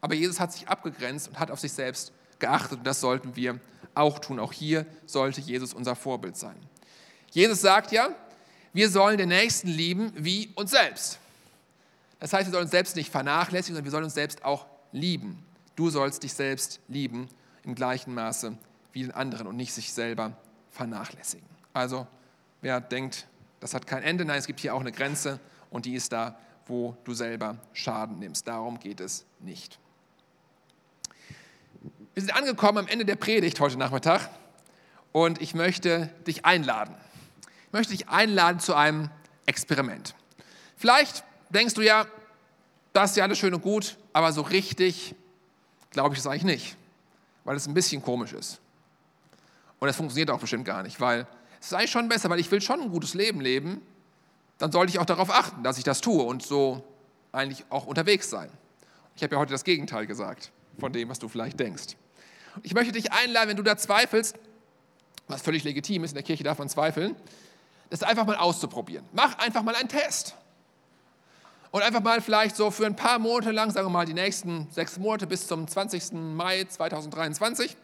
[0.00, 2.78] Aber Jesus hat sich abgegrenzt und hat auf sich selbst geachtet.
[2.78, 3.58] Und das sollten wir
[3.96, 4.38] auch tun.
[4.38, 6.54] Auch hier sollte Jesus unser Vorbild sein.
[7.32, 8.10] Jesus sagt ja,
[8.72, 11.18] wir sollen den Nächsten lieben wie uns selbst.
[12.20, 15.44] Das heißt, wir sollen uns selbst nicht vernachlässigen, sondern wir sollen uns selbst auch lieben.
[15.78, 17.28] Du sollst dich selbst lieben
[17.62, 18.58] im gleichen Maße
[18.90, 20.36] wie den anderen und nicht sich selber
[20.72, 21.46] vernachlässigen.
[21.72, 22.08] Also,
[22.62, 23.28] wer denkt,
[23.60, 25.38] das hat kein Ende, nein, es gibt hier auch eine Grenze
[25.70, 26.36] und die ist da,
[26.66, 28.48] wo du selber Schaden nimmst.
[28.48, 29.78] Darum geht es nicht.
[32.14, 34.28] Wir sind angekommen am Ende der Predigt heute Nachmittag
[35.12, 36.96] und ich möchte dich einladen.
[37.68, 39.10] Ich möchte dich einladen zu einem
[39.46, 40.16] Experiment.
[40.76, 42.08] Vielleicht denkst du ja,
[42.92, 45.14] das ist ja alles schön und gut, aber so richtig
[45.90, 46.76] glaube ich das eigentlich nicht,
[47.44, 48.60] weil es ein bisschen komisch ist.
[49.78, 51.26] Und das funktioniert auch bestimmt gar nicht, weil
[51.60, 53.80] es eigentlich schon besser, weil ich will schon ein gutes Leben leben,
[54.58, 56.82] dann sollte ich auch darauf achten, dass ich das tue und so
[57.32, 58.50] eigentlich auch unterwegs sein.
[59.16, 61.96] Ich habe ja heute das Gegenteil gesagt von dem, was du vielleicht denkst.
[62.62, 64.36] Ich möchte dich einladen, wenn du da zweifelst,
[65.28, 67.14] was völlig legitim ist, in der Kirche darf man zweifeln,
[67.90, 69.04] das einfach mal auszuprobieren.
[69.12, 70.34] Mach einfach mal einen Test.
[71.70, 74.68] Und einfach mal vielleicht so für ein paar Monate lang, sagen wir mal die nächsten
[74.70, 76.12] sechs Monate bis zum 20.
[76.12, 77.76] Mai 2023,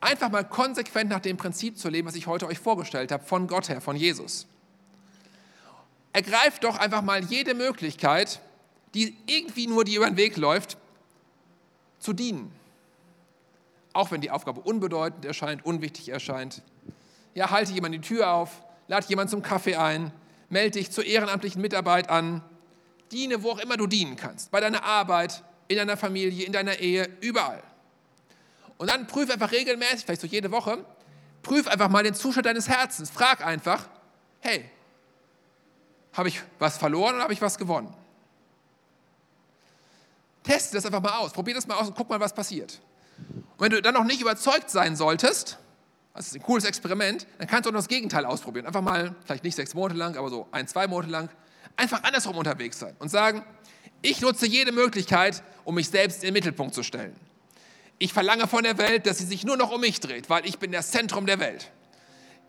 [0.00, 3.46] einfach mal konsequent nach dem Prinzip zu leben, was ich heute euch vorgestellt habe, von
[3.46, 4.46] Gott her, von Jesus.
[6.12, 8.40] Ergreift doch einfach mal jede Möglichkeit,
[8.94, 10.78] die irgendwie nur dir über den Weg läuft,
[11.98, 12.50] zu dienen.
[13.92, 16.62] Auch wenn die Aufgabe unbedeutend erscheint, unwichtig erscheint.
[17.34, 20.12] Ja, halte jemand die Tür auf, lade jemand zum Kaffee ein,
[20.50, 22.42] melde dich zur ehrenamtlichen Mitarbeit an,
[23.10, 26.78] diene, wo auch immer du dienen kannst, bei deiner Arbeit, in deiner Familie, in deiner
[26.78, 27.62] Ehe, überall.
[28.76, 30.84] Und dann prüf einfach regelmäßig, vielleicht so jede Woche,
[31.42, 33.10] prüf einfach mal den Zustand deines Herzens.
[33.10, 33.88] Frag einfach,
[34.40, 34.68] hey,
[36.12, 37.94] habe ich was verloren oder habe ich was gewonnen?
[40.42, 42.80] Teste das einfach mal aus, probier das mal aus und guck mal, was passiert.
[43.28, 45.58] Und wenn du dann noch nicht überzeugt sein solltest,
[46.14, 48.66] das ist ein cooles Experiment, dann kannst du auch das Gegenteil ausprobieren.
[48.66, 51.28] Einfach mal, vielleicht nicht sechs Monate lang, aber so ein, zwei Monate lang,
[51.76, 53.44] einfach andersrum unterwegs sein und sagen,
[54.02, 57.14] ich nutze jede Möglichkeit, um mich selbst in den Mittelpunkt zu stellen.
[57.98, 60.58] Ich verlange von der Welt, dass sie sich nur noch um mich dreht, weil ich
[60.58, 61.70] bin das Zentrum der Welt.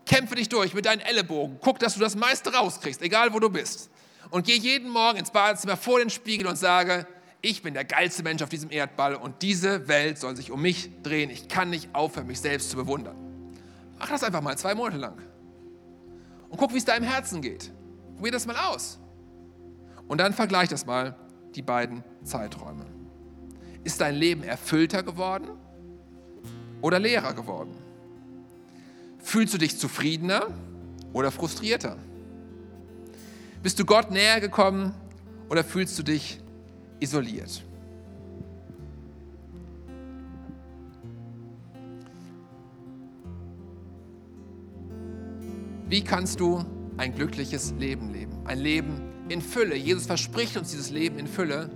[0.06, 3.50] Kämpfe dich durch mit deinen Ellenbogen, guck, dass du das meiste rauskriegst, egal wo du
[3.50, 3.90] bist.
[4.30, 7.06] Und geh jeden Morgen ins Badezimmer vor den Spiegel und sage,
[7.42, 10.90] ich bin der geilste Mensch auf diesem Erdball und diese Welt soll sich um mich
[11.02, 11.28] drehen.
[11.28, 13.31] Ich kann nicht aufhören, mich selbst zu bewundern.
[14.02, 15.16] Mach das einfach mal zwei Monate lang.
[16.48, 17.70] Und guck, wie es deinem Herzen geht.
[18.16, 18.98] Probier das mal aus.
[20.08, 21.14] Und dann vergleich das mal,
[21.54, 22.84] die beiden Zeiträume.
[23.84, 25.50] Ist dein Leben erfüllter geworden
[26.80, 27.76] oder leerer geworden?
[29.20, 30.48] Fühlst du dich zufriedener
[31.12, 31.96] oder frustrierter?
[33.62, 34.96] Bist du Gott näher gekommen
[35.48, 36.40] oder fühlst du dich
[36.98, 37.62] isoliert.
[45.92, 46.64] Wie kannst du
[46.96, 48.32] ein glückliches Leben leben?
[48.46, 49.76] Ein Leben in Fülle.
[49.76, 51.68] Jesus verspricht uns dieses Leben in Fülle,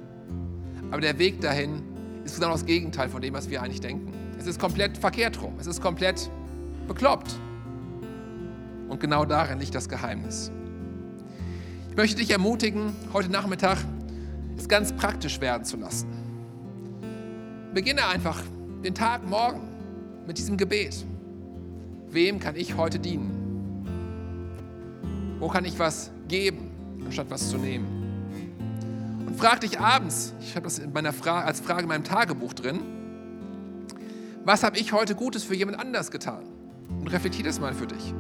[0.91, 1.83] aber der Weg dahin
[2.25, 4.15] ist genau das Gegenteil von dem, was wir eigentlich denken.
[4.39, 5.53] Es ist komplett verkehrt rum.
[5.61, 6.31] Es ist komplett
[6.89, 7.35] bekloppt.
[8.89, 10.51] Und genau darin liegt das Geheimnis.
[11.91, 13.85] Ich möchte dich ermutigen, heute Nachmittag
[14.57, 16.09] es ganz praktisch werden zu lassen.
[17.75, 18.43] Beginne einfach
[18.83, 19.61] den Tag morgen
[20.27, 21.05] mit diesem Gebet.
[22.09, 23.46] Wem kann ich heute dienen?
[25.39, 26.71] Wo kann ich was geben,
[27.05, 27.87] anstatt was zu nehmen?
[29.27, 32.55] Und frag dich abends, ich habe das in meiner Fra als Frage in meinem Tagebuch
[32.55, 32.81] drin,
[34.45, 36.45] was habe ich heute Gutes für jemand anders getan?
[36.89, 38.15] Und reflektier das mal für dich.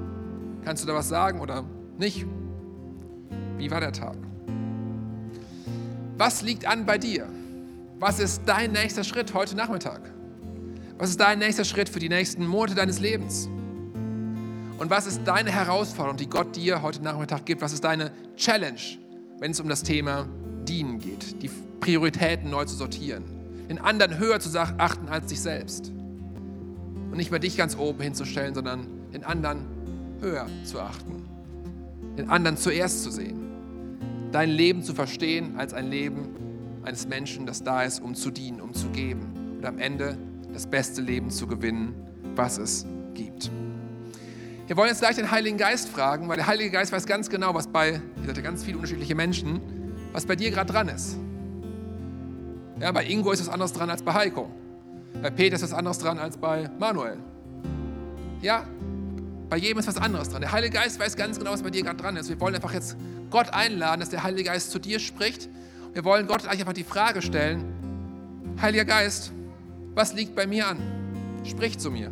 [0.64, 1.64] Kannst du da was sagen oder
[1.98, 2.26] nicht?
[3.56, 4.16] Wie war der Tag?
[6.18, 7.28] Was liegt an bei dir?
[7.98, 10.12] Was ist dein nächster Schritt heute Nachmittag?
[10.98, 13.48] Was ist dein nächster Schritt für die nächsten Monate deines Lebens?
[14.78, 17.62] Und was ist deine Herausforderung, die Gott dir heute Nachmittag gibt?
[17.62, 18.80] Was ist deine Challenge,
[19.38, 20.28] wenn es um das Thema
[20.68, 21.42] Dienen geht?
[21.42, 23.24] Die Prioritäten neu zu sortieren,
[23.70, 25.88] den anderen höher zu achten als dich selbst.
[25.88, 29.64] Und nicht mehr dich ganz oben hinzustellen, sondern den anderen
[30.20, 31.24] höher zu achten.
[32.18, 33.40] Den anderen zuerst zu sehen.
[34.32, 36.28] Dein Leben zu verstehen als ein Leben
[36.82, 40.18] eines Menschen, das da ist, um zu dienen, um zu geben und am Ende
[40.52, 41.94] das beste Leben zu gewinnen,
[42.34, 42.84] was es
[43.14, 43.50] gibt.
[44.66, 47.54] Wir wollen jetzt gleich den Heiligen Geist fragen, weil der Heilige Geist weiß ganz genau,
[47.54, 49.60] was bei, ihr seid ja ganz viele unterschiedliche Menschen,
[50.12, 51.16] was bei dir gerade dran ist.
[52.80, 54.50] Ja, bei Ingo ist was anderes dran als bei Heiko.
[55.22, 57.16] Bei Peter ist was anderes dran als bei Manuel.
[58.42, 58.64] Ja,
[59.48, 60.40] bei jedem ist was anderes dran.
[60.40, 62.28] Der Heilige Geist weiß ganz genau, was bei dir gerade dran ist.
[62.28, 62.96] Wir wollen einfach jetzt
[63.30, 65.48] Gott einladen, dass der Heilige Geist zu dir spricht.
[65.92, 67.64] Wir wollen Gott einfach die Frage stellen,
[68.60, 69.32] Heiliger Geist,
[69.94, 70.78] was liegt bei mir an?
[71.44, 72.10] Sprich zu mir.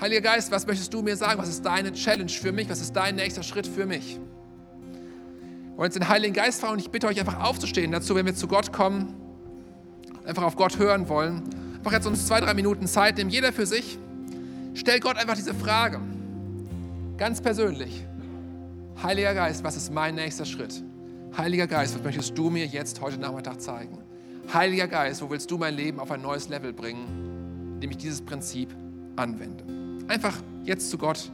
[0.00, 1.40] Heiliger Geist, was möchtest du mir sagen?
[1.40, 2.70] Was ist deine Challenge für mich?
[2.70, 4.20] Was ist dein nächster Schritt für mich?
[5.74, 8.34] Wollen jetzt den Heiligen Geist fragen und ich bitte euch einfach aufzustehen dazu, wenn wir
[8.34, 9.14] zu Gott kommen,
[10.24, 11.42] einfach auf Gott hören wollen.
[11.76, 13.98] Einfach jetzt uns zwei, drei Minuten Zeit nehmen, jeder für sich.
[14.74, 16.00] Stell Gott einfach diese Frage.
[17.16, 18.04] Ganz persönlich.
[19.02, 20.82] Heiliger Geist, was ist mein nächster Schritt?
[21.36, 23.98] Heiliger Geist, was möchtest du mir jetzt heute Nachmittag zeigen?
[24.52, 28.22] Heiliger Geist, wo willst du mein Leben auf ein neues Level bringen, indem ich dieses
[28.22, 28.74] Prinzip
[29.16, 29.87] anwende?
[30.08, 31.30] Einfach jetzt zu Gott,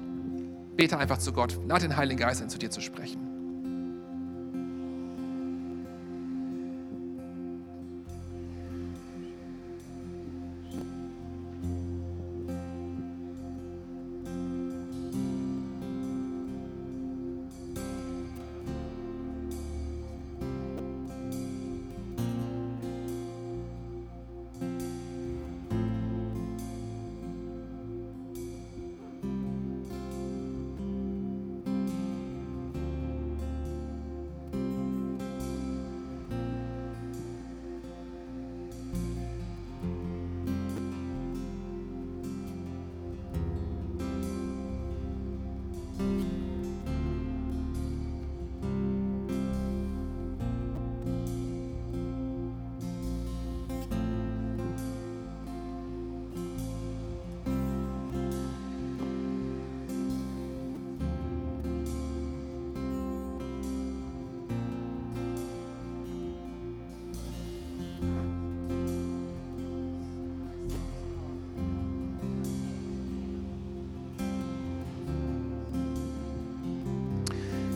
[0.76, 3.23] bete einfach zu Gott, lade den Heiligen Geist ein, zu dir zu sprechen.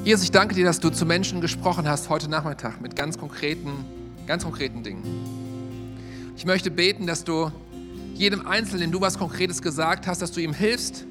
[0.09, 3.85] Jesus, ich danke dir, dass du zu Menschen gesprochen hast heute Nachmittag mit ganz konkreten,
[4.27, 5.03] ganz konkreten Dingen.
[6.35, 7.53] Ich möchte beten, dass du
[8.15, 11.05] jedem Einzelnen, dem du was Konkretes gesagt hast, dass du ihm hilfst,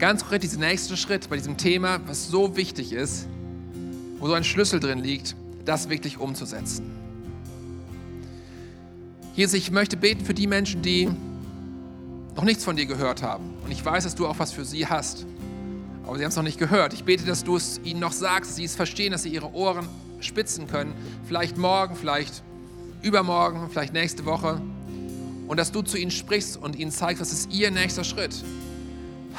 [0.00, 3.28] ganz konkret diesen nächsten Schritt bei diesem Thema, was so wichtig ist,
[4.18, 6.90] wo so ein Schlüssel drin liegt, das wirklich umzusetzen.
[9.36, 11.08] Jesus, ich möchte beten für die Menschen, die
[12.34, 13.54] noch nichts von dir gehört haben.
[13.64, 15.24] Und ich weiß, dass du auch was für sie hast
[16.08, 16.94] aber sie haben es noch nicht gehört.
[16.94, 19.52] Ich bete, dass du es ihnen noch sagst, dass sie es verstehen, dass sie ihre
[19.52, 19.86] Ohren
[20.20, 20.94] spitzen können.
[21.26, 22.42] Vielleicht morgen, vielleicht
[23.02, 24.58] übermorgen, vielleicht nächste Woche.
[25.48, 28.42] Und dass du zu ihnen sprichst und ihnen zeigst, was ist ihr nächster Schritt.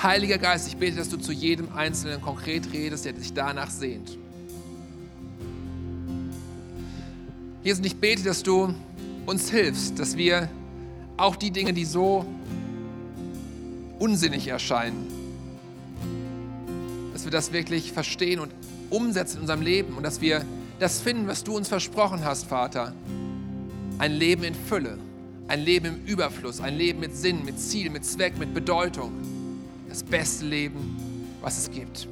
[0.03, 4.15] Heiliger Geist, ich bete, dass du zu jedem Einzelnen konkret redest, der sich danach sehnt.
[7.63, 8.75] Jesus, ich bete, dass du
[9.25, 10.47] uns hilfst, dass wir
[11.17, 12.27] auch die Dinge, die so
[13.97, 15.18] unsinnig erscheinen,
[17.29, 18.51] wir das wirklich verstehen und
[18.89, 20.43] umsetzen in unserem Leben und dass wir
[20.79, 22.93] das finden, was du uns versprochen hast, Vater.
[23.99, 24.97] Ein Leben in Fülle,
[25.47, 29.11] ein Leben im Überfluss, ein Leben mit Sinn, mit Ziel, mit Zweck, mit Bedeutung.
[29.89, 30.97] Das beste Leben,
[31.41, 32.07] was es gibt.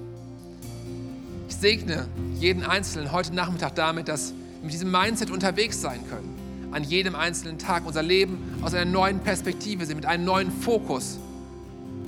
[1.50, 2.08] Ich segne
[2.40, 6.70] jeden Einzelnen heute Nachmittag damit, dass wir mit diesem Mindset unterwegs sein können.
[6.72, 11.18] An jedem einzelnen Tag unser Leben aus einer neuen Perspektive sehen, mit einem neuen Fokus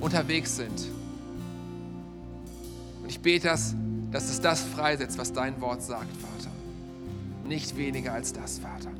[0.00, 0.99] unterwegs sind
[3.10, 3.74] ich bete, dass,
[4.12, 6.50] dass es das freisetzt, was dein Wort sagt, Vater.
[7.44, 8.90] Nicht weniger als das, Vater.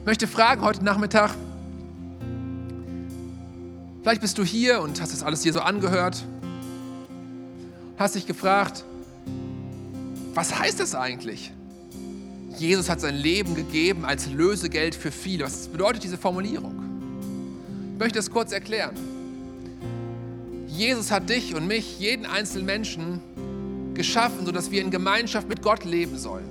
[0.00, 1.34] Ich möchte fragen heute Nachmittag,
[4.02, 6.24] vielleicht bist du hier und hast das alles hier so angehört,
[7.98, 8.84] hast dich gefragt,
[10.32, 11.52] was heißt das eigentlich?
[12.56, 15.44] Jesus hat sein Leben gegeben als Lösegeld für viele.
[15.44, 16.74] Was bedeutet diese Formulierung?
[17.92, 19.09] Ich möchte das kurz erklären.
[20.76, 23.20] Jesus hat dich und mich, jeden einzelnen Menschen,
[23.94, 26.48] geschaffen, sodass wir in Gemeinschaft mit Gott leben sollen.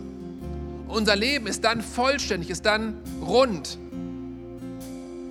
[0.88, 3.78] Unser Leben ist dann vollständig, ist dann rund.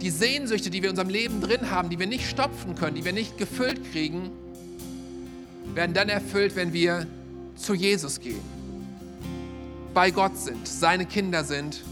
[0.00, 3.04] Die Sehnsüchte, die wir in unserem Leben drin haben, die wir nicht stopfen können, die
[3.04, 4.30] wir nicht gefüllt kriegen,
[5.74, 7.06] werden dann erfüllt, wenn wir
[7.56, 8.40] zu Jesus gehen,
[9.94, 11.82] bei Gott sind, seine Kinder sind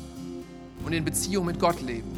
[0.84, 2.11] und in Beziehung mit Gott leben.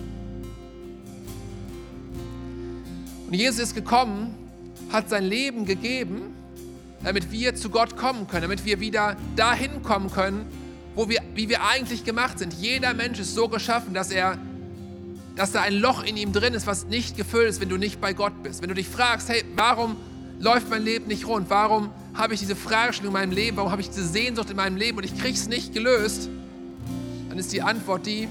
[3.26, 4.34] Und Jesus ist gekommen,
[4.92, 6.34] hat sein Leben gegeben,
[7.02, 10.46] damit wir zu Gott kommen können, damit wir wieder dahin kommen können,
[10.94, 12.54] wo wir, wie wir eigentlich gemacht sind.
[12.54, 14.38] Jeder Mensch ist so geschaffen, dass er,
[15.36, 18.00] dass da ein Loch in ihm drin ist, was nicht gefüllt ist, wenn du nicht
[18.00, 18.62] bei Gott bist.
[18.62, 19.96] Wenn du dich fragst, hey, warum
[20.40, 21.50] läuft mein Leben nicht rund?
[21.50, 23.56] Warum habe ich diese Fragestellung in meinem Leben?
[23.56, 26.28] Warum habe ich diese Sehnsucht in meinem Leben und ich kriege es nicht gelöst?
[27.28, 28.28] Dann ist die Antwort die,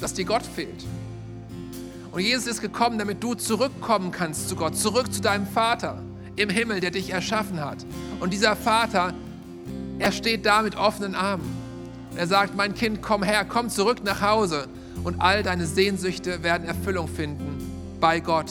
[0.00, 0.84] dass dir Gott fehlt.
[2.16, 6.02] Und Jesus ist gekommen, damit du zurückkommen kannst zu Gott, zurück zu deinem Vater
[6.36, 7.84] im Himmel, der dich erschaffen hat.
[8.20, 9.12] Und dieser Vater,
[9.98, 11.44] er steht da mit offenen Armen.
[12.16, 14.66] Er sagt, mein Kind, komm her, komm zurück nach Hause
[15.04, 17.58] und all deine Sehnsüchte werden Erfüllung finden
[18.00, 18.50] bei Gott.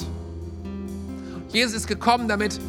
[1.50, 2.60] Jesus ist gekommen, damit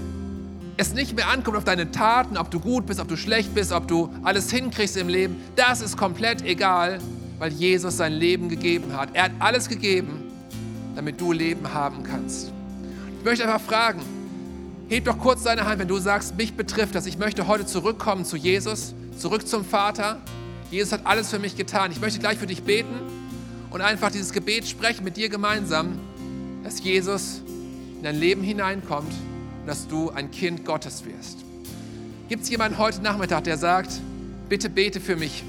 [0.79, 3.71] es nicht mehr ankommt auf deine Taten, ob du gut bist, ob du schlecht bist,
[3.71, 5.37] ob du alles hinkriegst im Leben.
[5.57, 7.01] Das ist komplett egal,
[7.39, 9.11] weil Jesus sein Leben gegeben hat.
[9.13, 10.26] Er hat alles gegeben,
[10.97, 12.51] damit du Leben haben kannst.
[13.19, 14.01] Ich möchte einfach fragen,
[14.89, 17.07] heb doch kurz deine Hand, wenn du sagst, mich betrifft das.
[17.07, 20.21] Ich möchte heute zurückkommen zu Jesus, zurück zum Vater.
[20.71, 21.93] Jesus hat alles für mich getan.
[21.93, 22.95] Ich möchte gleich für dich beten
[23.71, 25.99] und einfach dieses Gebet sprechen mit dir gemeinsam,
[26.65, 27.43] dass Jesus
[27.97, 29.13] in dein Leben hineinkommt
[29.61, 31.45] und dass du ein Kind Gottes wirst.
[32.29, 34.01] Gibt es jemanden heute Nachmittag, der sagt,
[34.49, 35.45] bitte bete für mich.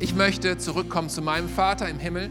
[0.00, 2.30] Ich möchte zurückkommen zu meinem Vater im Himmel.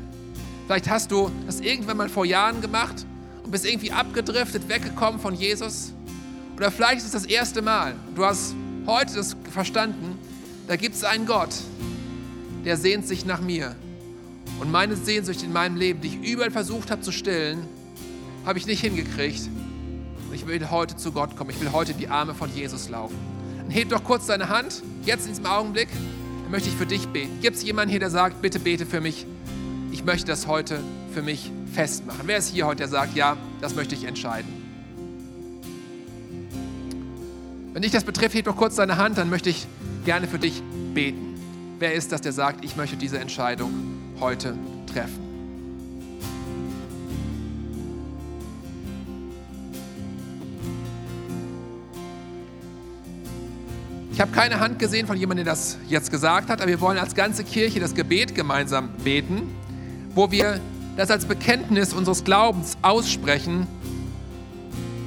[0.69, 3.03] Vielleicht hast du das irgendwann mal vor Jahren gemacht
[3.43, 5.93] und bist irgendwie abgedriftet, weggekommen von Jesus.
[6.55, 7.95] Oder vielleicht ist es das erste Mal.
[8.13, 8.53] Du hast
[8.85, 10.19] heute das verstanden,
[10.67, 11.55] da gibt es einen Gott,
[12.65, 13.75] der sehnt sich nach mir.
[14.59, 17.65] Und meine Sehnsucht in meinem Leben, die ich überall versucht habe zu stillen,
[18.45, 19.49] habe ich nicht hingekriegt.
[20.27, 21.49] Und ich will heute zu Gott kommen.
[21.49, 23.15] Ich will heute in die Arme von Jesus laufen.
[23.57, 25.89] Dann heb doch kurz deine Hand, jetzt in diesem Augenblick.
[26.43, 27.39] Dann möchte ich für dich beten.
[27.41, 29.25] Gibt es jemanden hier, der sagt, bitte bete für mich?
[29.91, 30.79] Ich möchte das heute
[31.13, 32.21] für mich festmachen.
[32.25, 34.49] Wer ist hier heute, der sagt, ja, das möchte ich entscheiden?
[37.73, 39.67] Wenn dich das betrifft, heb doch kurz deine Hand, dann möchte ich
[40.05, 40.61] gerne für dich
[40.93, 41.35] beten.
[41.79, 43.71] Wer ist das, der sagt, ich möchte diese Entscheidung
[44.19, 44.55] heute
[44.91, 45.29] treffen?
[54.11, 56.97] Ich habe keine Hand gesehen von jemandem, der das jetzt gesagt hat, aber wir wollen
[56.97, 59.55] als ganze Kirche das Gebet gemeinsam beten,
[60.19, 60.59] wo wir
[60.97, 63.67] das als Bekenntnis unseres Glaubens aussprechen,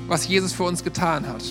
[0.06, 1.44] was Jesus für uns getan hat.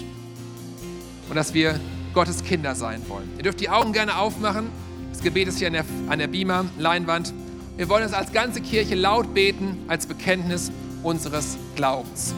[1.30, 1.80] Und dass wir
[2.16, 3.30] Gottes Kinder sein wollen.
[3.38, 4.72] Ihr dürft die Augen gerne aufmachen.
[5.12, 7.36] Das Gebet ist hier an der, an der Beamer-Leinwand.
[7.78, 10.72] Wir wollen es als ganze Kirche laut beten, als Bekenntnis
[11.04, 12.34] unseres Glaubens.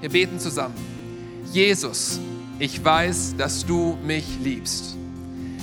[0.00, 0.76] Wir beten zusammen.
[1.52, 2.20] Jesus,
[2.60, 4.96] ich weiß, dass du mich liebst.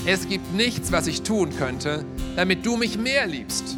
[0.06, 2.04] Es gibt nichts, was ich tun könnte,
[2.36, 3.78] damit du mich mehr liebst.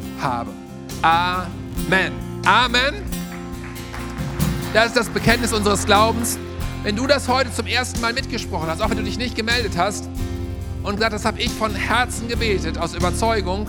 [0.21, 0.51] habe.
[1.01, 2.13] Amen.
[2.45, 2.95] Amen.
[4.73, 6.37] Das ist das Bekenntnis unseres Glaubens.
[6.83, 9.73] Wenn du das heute zum ersten Mal mitgesprochen hast, auch wenn du dich nicht gemeldet
[9.77, 10.09] hast
[10.83, 13.67] und gesagt, das habe ich von Herzen gebetet, aus Überzeugung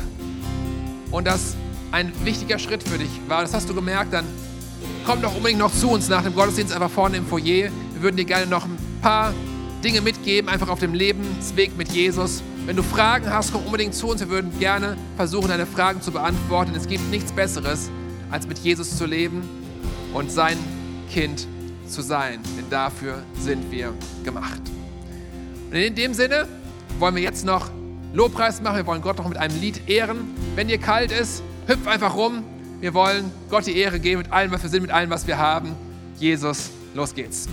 [1.11, 1.57] und das
[1.91, 4.25] ein wichtiger Schritt für dich war, das hast du gemerkt, dann
[5.05, 7.43] komm doch unbedingt noch zu uns nach dem Gottesdienst einfach vorne im Foyer.
[7.43, 9.35] Wir würden dir gerne noch ein paar
[9.83, 12.43] Dinge mitgeben, einfach auf dem Lebensweg mit Jesus.
[12.67, 14.21] Wenn du Fragen hast, komm unbedingt zu uns.
[14.21, 16.73] Wir würden gerne versuchen, deine Fragen zu beantworten.
[16.77, 17.91] Es gibt nichts Besseres,
[18.31, 19.43] als mit Jesus zu leben
[20.15, 20.57] und sein
[21.11, 21.47] Kind
[21.89, 22.41] zu sein.
[22.57, 23.93] Denn dafür sind wir
[24.25, 24.61] gemacht.
[25.71, 26.47] Und in dem Sinne
[26.99, 27.71] wollen wir jetzt noch
[28.13, 28.77] Lobpreis machen.
[28.77, 30.35] Wir wollen Gott noch mit einem Lied ehren.
[30.55, 32.45] Wenn dir kalt ist, hüpf einfach rum.
[32.81, 35.39] Wir wollen Gott die Ehre geben mit allem, was wir sind, mit allem, was wir
[35.39, 35.75] haben.
[36.19, 37.49] Jesus, los geht's.